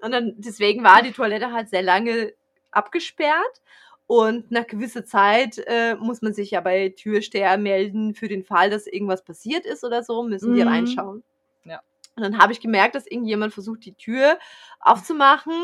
Und 0.02 0.12
dann, 0.12 0.34
deswegen 0.36 0.84
war 0.84 1.00
die 1.00 1.12
Toilette 1.12 1.50
halt 1.50 1.70
sehr 1.70 1.80
lange 1.80 2.34
abgesperrt. 2.70 3.62
Und 4.12 4.50
nach 4.50 4.66
gewisser 4.66 5.06
Zeit 5.06 5.56
äh, 5.66 5.94
muss 5.94 6.20
man 6.20 6.34
sich 6.34 6.50
ja 6.50 6.60
bei 6.60 6.90
Türsteher 6.90 7.56
melden 7.56 8.14
für 8.14 8.28
den 8.28 8.44
Fall, 8.44 8.68
dass 8.68 8.86
irgendwas 8.86 9.24
passiert 9.24 9.64
ist 9.64 9.84
oder 9.84 10.02
so, 10.02 10.22
müssen 10.22 10.54
die 10.54 10.60
Mhm. 10.60 10.68
reinschauen. 10.68 11.24
Ja. 11.64 11.80
Und 12.14 12.22
dann 12.22 12.36
habe 12.36 12.52
ich 12.52 12.60
gemerkt, 12.60 12.94
dass 12.94 13.06
irgendjemand 13.06 13.54
versucht, 13.54 13.86
die 13.86 13.94
Tür 13.94 14.38
aufzumachen. 14.80 15.54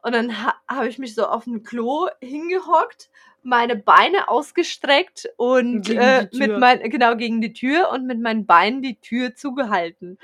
Und 0.00 0.14
dann 0.14 0.44
ha 0.44 0.54
habe 0.68 0.86
ich 0.86 1.00
mich 1.00 1.16
so 1.16 1.26
auf 1.26 1.42
dem 1.42 1.64
Klo 1.64 2.06
hingehockt, 2.20 3.10
meine 3.42 3.74
Beine 3.74 4.28
ausgestreckt 4.28 5.28
und 5.36 5.82
Gegen 5.82 5.98
äh, 5.98 6.28
mit 6.34 6.56
mein, 6.60 6.88
genau 6.88 7.16
gegen 7.16 7.40
die 7.40 7.52
Tür 7.52 7.90
und 7.90 8.06
mit 8.06 8.20
meinen 8.20 8.46
Beinen 8.46 8.82
die 8.82 9.00
Tür 9.00 9.34
zugehalten. 9.34 10.20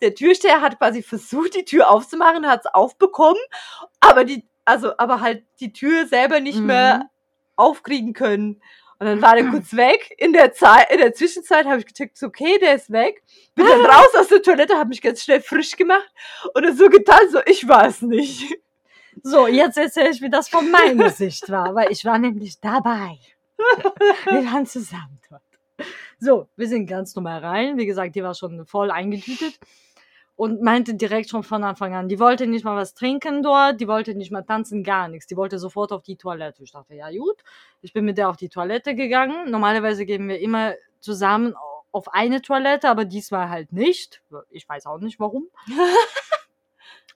Der 0.00 0.14
Türsteher 0.14 0.62
hat 0.62 0.78
quasi 0.78 1.02
versucht, 1.02 1.56
die 1.56 1.66
Tür 1.66 1.90
aufzumachen, 1.90 2.46
hat 2.46 2.60
es 2.64 2.72
aufbekommen, 2.72 3.40
aber 4.00 4.24
die, 4.24 4.46
also, 4.64 4.96
aber 4.98 5.20
halt 5.20 5.44
die 5.60 5.72
Tür 5.72 6.06
selber 6.06 6.40
nicht 6.40 6.58
Mhm. 6.58 6.66
mehr 6.66 7.10
aufkriegen 7.56 8.12
können. 8.12 8.60
Und 8.98 9.06
dann 9.06 9.22
war 9.22 9.34
der 9.34 9.46
kurz 9.50 9.74
weg. 9.74 10.14
In 10.18 10.32
der 10.32 10.52
Zeit, 10.52 10.90
in 10.92 10.98
der 10.98 11.12
Zwischenzeit 11.14 11.66
habe 11.66 11.78
ich 11.80 11.86
gecheckt, 11.86 12.22
okay, 12.22 12.58
der 12.60 12.76
ist 12.76 12.90
weg. 12.90 13.22
Bin 13.54 13.66
dann 13.66 13.84
raus 13.84 14.14
aus 14.16 14.28
der 14.28 14.42
Toilette, 14.42 14.76
habe 14.76 14.88
mich 14.90 15.02
ganz 15.02 15.22
schnell 15.22 15.40
frisch 15.40 15.76
gemacht 15.76 16.08
und 16.54 16.64
dann 16.64 16.76
so 16.76 16.88
getan, 16.88 17.28
so, 17.30 17.40
ich 17.46 17.66
war 17.68 17.86
es 17.86 18.00
nicht. 18.02 18.54
So, 19.22 19.46
jetzt 19.46 19.76
erzähle 19.76 20.10
ich, 20.10 20.22
wie 20.22 20.30
das 20.30 20.48
von 20.48 20.70
meiner 20.70 21.10
Sicht 21.22 21.50
war, 21.50 21.74
weil 21.74 21.90
ich 21.92 22.04
war 22.04 22.18
nämlich 22.18 22.60
dabei. 22.60 23.18
Wir 24.24 24.44
waren 24.46 24.66
zusammen 24.66 25.20
dort. 25.28 25.42
So, 26.18 26.48
wir 26.56 26.66
sind 26.68 26.86
ganz 26.86 27.14
normal 27.14 27.40
rein. 27.40 27.76
Wie 27.76 27.86
gesagt, 27.86 28.14
die 28.14 28.22
war 28.22 28.34
schon 28.34 28.64
voll 28.66 28.90
eingetütet 28.90 29.58
und 30.36 30.62
meinte 30.62 30.94
direkt 30.94 31.28
schon 31.30 31.42
von 31.42 31.62
Anfang 31.62 31.94
an, 31.94 32.08
die 32.08 32.18
wollte 32.18 32.46
nicht 32.46 32.64
mal 32.64 32.76
was 32.76 32.94
trinken 32.94 33.42
dort, 33.42 33.80
die 33.80 33.88
wollte 33.88 34.14
nicht 34.14 34.32
mal 34.32 34.42
tanzen, 34.42 34.82
gar 34.82 35.08
nichts. 35.08 35.26
Die 35.26 35.36
wollte 35.36 35.58
sofort 35.58 35.92
auf 35.92 36.02
die 36.02 36.16
Toilette. 36.16 36.62
Ich 36.62 36.72
dachte, 36.72 36.94
ja 36.94 37.10
gut. 37.10 37.42
Ich 37.80 37.92
bin 37.92 38.04
mit 38.04 38.18
der 38.18 38.28
auf 38.28 38.36
die 38.36 38.48
Toilette 38.48 38.94
gegangen. 38.94 39.50
Normalerweise 39.50 40.06
gehen 40.06 40.28
wir 40.28 40.40
immer 40.40 40.74
zusammen 41.00 41.54
auf 41.92 42.08
eine 42.12 42.40
Toilette, 42.40 42.88
aber 42.88 43.04
diesmal 43.04 43.50
halt 43.50 43.72
nicht. 43.72 44.22
Ich 44.50 44.68
weiß 44.68 44.86
auch 44.86 44.98
nicht 44.98 45.20
warum. 45.20 45.48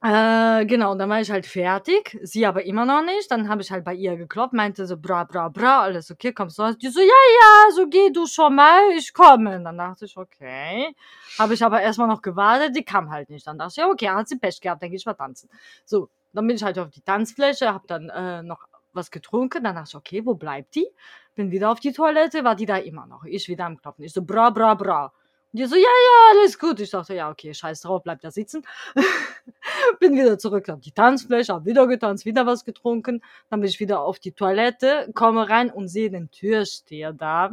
Äh, 0.02 0.66
genau, 0.66 0.92
und 0.92 0.98
dann 0.98 1.08
war 1.08 1.20
ich 1.20 1.30
halt 1.30 1.46
fertig, 1.46 2.18
sie 2.22 2.44
aber 2.44 2.64
immer 2.64 2.84
noch 2.84 3.02
nicht. 3.02 3.30
Dann 3.30 3.48
habe 3.48 3.62
ich 3.62 3.70
halt 3.70 3.84
bei 3.84 3.94
ihr 3.94 4.16
geklopft, 4.16 4.52
meinte 4.52 4.86
so, 4.86 4.96
bra, 4.96 5.24
bra, 5.24 5.48
bra, 5.48 5.82
alles 5.82 6.10
okay, 6.10 6.32
kommst 6.32 6.58
du 6.58 6.62
raus? 6.62 6.76
Die 6.78 6.88
so, 6.88 7.00
ja, 7.00 7.06
ja, 7.06 7.72
so 7.74 7.86
geh 7.88 8.10
du 8.10 8.26
schon 8.26 8.54
mal, 8.54 8.90
ich 8.96 9.12
komme. 9.12 9.56
Und 9.56 9.64
dann 9.64 9.78
dachte 9.78 10.04
ich, 10.04 10.16
okay. 10.16 10.94
Habe 11.38 11.54
ich 11.54 11.64
aber 11.64 11.80
erstmal 11.80 12.08
noch 12.08 12.20
gewartet, 12.22 12.76
die 12.76 12.84
kam 12.84 13.10
halt 13.10 13.30
nicht. 13.30 13.46
Dann 13.46 13.58
dachte 13.58 13.72
ich, 13.72 13.76
ja, 13.76 13.88
okay, 13.88 14.08
hat 14.10 14.28
sie 14.28 14.38
Pech 14.38 14.60
gehabt, 14.60 14.82
dann 14.82 14.90
geh 14.90 14.96
ich 14.96 15.06
mal 15.06 15.14
tanzen. 15.14 15.48
So, 15.84 16.10
dann 16.32 16.46
bin 16.46 16.56
ich 16.56 16.62
halt 16.62 16.78
auf 16.78 16.90
die 16.90 17.00
Tanzfläche, 17.00 17.72
habe 17.72 17.86
dann 17.86 18.10
äh, 18.10 18.42
noch 18.42 18.66
was 18.92 19.10
getrunken. 19.10 19.64
Dann 19.64 19.76
dachte 19.76 19.88
ich, 19.90 19.96
okay, 19.96 20.26
wo 20.26 20.34
bleibt 20.34 20.74
die? 20.74 20.88
Bin 21.34 21.50
wieder 21.50 21.70
auf 21.70 21.80
die 21.80 21.92
Toilette, 21.92 22.44
war 22.44 22.54
die 22.54 22.66
da 22.66 22.76
immer 22.76 23.06
noch. 23.06 23.24
Ich 23.24 23.48
wieder 23.48 23.64
am 23.66 23.78
Klopfen. 23.78 24.04
Ich 24.04 24.12
so, 24.12 24.22
bra, 24.22 24.50
bra, 24.50 24.74
bra. 24.74 25.12
Und 25.56 25.60
die 25.60 25.68
so, 25.68 25.76
ja, 25.76 25.80
ja, 25.80 26.38
alles 26.38 26.58
gut. 26.58 26.80
Ich 26.80 26.90
dachte, 26.90 27.14
ja, 27.14 27.30
okay, 27.30 27.54
scheiß 27.54 27.80
drauf, 27.80 28.02
bleib 28.02 28.20
da 28.20 28.30
sitzen. 28.30 28.62
bin 30.00 30.12
wieder 30.12 30.38
zurück 30.38 30.68
auf 30.68 30.80
die 30.80 30.92
Tanzfläche, 30.92 31.54
hab 31.54 31.64
wieder 31.64 31.86
getanzt, 31.86 32.26
wieder 32.26 32.44
was 32.44 32.66
getrunken. 32.66 33.22
Dann 33.48 33.60
bin 33.60 33.70
ich 33.70 33.80
wieder 33.80 34.02
auf 34.02 34.18
die 34.18 34.32
Toilette, 34.32 35.10
komme 35.14 35.48
rein 35.48 35.70
und 35.70 35.88
sehe 35.88 36.10
den 36.10 36.30
Türsteher 36.30 37.14
da 37.14 37.52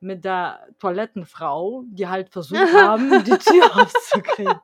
mit 0.00 0.24
der 0.24 0.66
Toilettenfrau, 0.80 1.84
die 1.86 2.08
halt 2.08 2.30
versucht 2.30 2.74
haben, 2.74 3.22
die 3.22 3.38
Tür 3.38 3.76
aufzukriegen. 3.76 4.58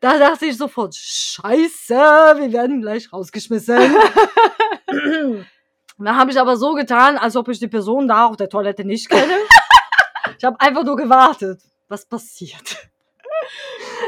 Da 0.00 0.18
dachte 0.18 0.46
ich 0.46 0.56
sofort, 0.56 0.96
scheiße, 0.96 1.94
wir 1.94 2.52
werden 2.52 2.80
gleich 2.80 3.12
rausgeschmissen. 3.12 3.78
da 5.98 6.16
habe 6.16 6.32
ich 6.32 6.40
aber 6.40 6.56
so 6.56 6.72
getan, 6.74 7.18
als 7.18 7.36
ob 7.36 7.48
ich 7.50 7.60
die 7.60 7.68
Person 7.68 8.08
da 8.08 8.26
auf 8.26 8.36
der 8.36 8.48
Toilette 8.48 8.84
nicht 8.84 9.08
kenne. 9.08 9.36
Ich 10.44 10.46
habe 10.46 10.60
einfach 10.60 10.84
nur 10.84 10.96
gewartet, 10.96 11.62
was 11.88 12.04
passiert. 12.04 12.90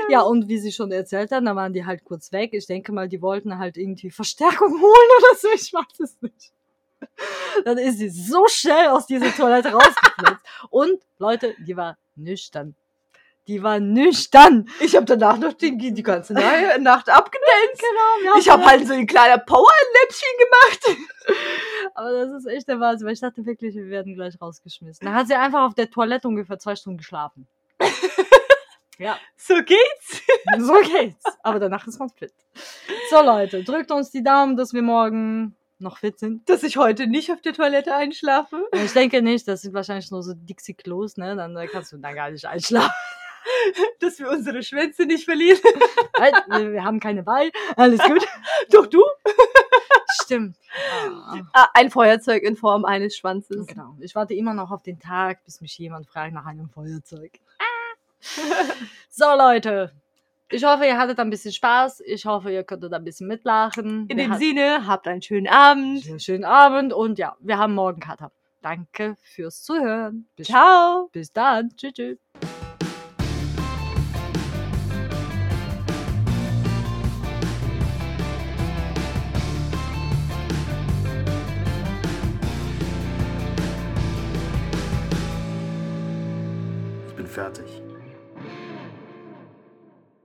Ja, 0.09 0.22
und 0.22 0.49
wie 0.49 0.59
sie 0.59 0.72
schon 0.72 0.92
erzählt 0.92 1.31
hat, 1.31 1.44
da 1.44 1.57
waren 1.57 1.72
die 1.72 1.85
halt 1.85 2.05
kurz 2.05 2.31
weg. 2.33 2.51
Ich 2.53 2.66
denke 2.66 2.92
mal, 2.92 3.09
die 3.09 3.20
wollten 3.20 3.59
halt 3.59 3.77
irgendwie 3.77 4.11
Verstärkung 4.11 4.70
holen 4.81 5.11
oder 5.18 5.38
so. 5.38 5.49
Ich 5.55 5.72
weiß 5.72 6.01
es 6.01 6.22
nicht. 6.22 6.53
Dann 7.64 7.77
ist 7.77 7.99
sie 7.99 8.09
so 8.09 8.46
schnell 8.49 8.88
aus 8.88 9.07
dieser 9.07 9.33
Toilette 9.33 9.72
rausgeflitzt. 9.72 10.44
Und 10.70 11.03
Leute, 11.18 11.55
die 11.66 11.77
war 11.77 11.99
nüchtern. 12.14 12.77
Die 13.48 13.62
war 13.62 13.78
nüchtern. 13.78 14.68
Ich 14.80 14.96
habe 14.96 15.06
danach 15.06 15.38
noch 15.38 15.52
die, 15.52 15.76
die 15.76 16.02
ganze 16.02 16.35
Nacht, 16.35 17.09
abgedanced. 17.09 17.78
Genau. 17.78 18.38
Ich 18.38 18.48
habe 18.48 18.64
halt 18.64 18.87
so 18.87 18.92
ein 18.92 19.06
kleiner 19.06 19.38
Power-Läppchen 19.38 20.28
gemacht. 20.38 20.98
Aber 21.94 22.12
das 22.12 22.32
ist 22.32 22.46
echt 22.46 22.68
der 22.68 22.80
Wahnsinn, 22.80 23.06
weil 23.06 23.14
ich 23.14 23.20
dachte 23.20 23.46
wirklich, 23.46 23.74
wir 23.76 23.88
werden 23.88 24.14
gleich 24.14 24.40
rausgeschmissen. 24.40 25.06
Da 25.06 25.14
hat 25.14 25.28
sie 25.28 25.35
einfach 25.35 25.62
auf 25.64 25.74
der 25.74 25.90
Toilette 25.90 26.26
ungefähr 26.26 26.59
zwei 26.59 26.74
Stunden 26.74 26.98
geschlafen. 26.98 27.46
ja, 28.98 29.16
So 29.37 29.54
geht's. 29.62 30.22
so 30.59 30.74
geht's. 30.80 31.24
Aber 31.42 31.61
danach 31.61 31.87
ist 31.87 31.98
man 32.00 32.11
fit. 32.11 32.32
So 33.11 33.22
Leute, 33.22 33.62
drückt 33.62 33.92
uns 33.92 34.11
die 34.11 34.24
Daumen, 34.24 34.56
dass 34.56 34.72
wir 34.72 34.82
morgen 34.82 35.56
noch 35.78 35.98
fit 35.98 36.18
sind. 36.18 36.48
Dass 36.48 36.62
ich 36.64 36.76
heute 36.78 37.06
nicht 37.06 37.30
auf 37.30 37.42
der 37.42 37.52
Toilette 37.52 37.94
einschlafe. 37.94 38.66
Ich 38.72 38.92
denke 38.92 39.22
nicht, 39.22 39.46
das 39.46 39.62
sind 39.62 39.74
wahrscheinlich 39.74 40.11
nur 40.11 40.22
so 40.22 40.32
Dixie-Klos, 40.35 41.16
ne? 41.16 41.37
Dann 41.37 41.56
äh, 41.56 41.66
kannst 41.66 41.92
du 41.92 41.98
da 41.98 42.12
gar 42.12 42.30
nicht 42.30 42.46
einschlafen. 42.46 42.90
Dass 44.00 44.18
wir 44.18 44.30
unsere 44.30 44.62
Schwänze 44.62 45.06
nicht 45.06 45.24
verlieren. 45.24 45.61
Halt, 46.18 46.35
wir 46.48 46.72
wir 46.72 46.85
haben 46.85 47.00
keine 47.00 47.24
Wahl. 47.26 47.50
Alles 47.76 48.00
gut. 48.02 48.26
Doch 48.70 48.87
du? 48.87 49.02
Stimmt. 50.22 50.56
Ah. 51.02 51.40
Ah, 51.52 51.68
ein 51.74 51.90
Feuerzeug 51.90 52.42
in 52.42 52.56
Form 52.56 52.85
eines 52.85 53.16
Schwanzes. 53.16 53.66
Genau. 53.66 53.96
Ich 54.00 54.14
warte 54.14 54.35
immer 54.35 54.54
noch 54.54 54.70
auf 54.70 54.82
den 54.82 54.98
Tag, 54.98 55.44
bis 55.44 55.61
mich 55.61 55.76
jemand 55.78 56.06
fragt 56.06 56.32
nach 56.35 56.46
einem 56.46 56.68
Feuerzeug. 56.68 57.32
So, 59.09 59.24
Leute. 59.37 59.92
Ich 60.48 60.64
hoffe, 60.64 60.87
ihr 60.87 60.96
hattet 60.96 61.18
ein 61.18 61.30
bisschen 61.30 61.52
Spaß. 61.52 62.02
Ich 62.06 62.24
hoffe, 62.24 62.52
ihr 62.52 62.62
könntet 62.62 62.92
ein 62.92 63.02
bisschen 63.02 63.26
mitlachen. 63.26 64.06
In 64.09 64.16
Wir 64.16 64.28
dem 64.28 64.35
Sinne, 64.35 64.87
habt 64.87 65.09
einen 65.09 65.22
schönen 65.22 65.48
Abend. 65.48 66.06
einen 66.09 66.20
schönen 66.20 66.44
Abend 66.44 66.92
und 66.92 67.18
ja, 67.18 67.37
wir 67.40 67.59
haben 67.59 67.74
morgen 67.74 68.00
Kater. 68.00 68.30
Danke 68.62 69.16
fürs 69.22 69.62
Zuhören. 69.62 70.28
Bis, 70.37 70.48
Ciao. 70.48 71.09
bis 71.12 71.32
dann. 71.32 71.70
Tschüss. 71.76 71.94
tschüss. 71.94 72.18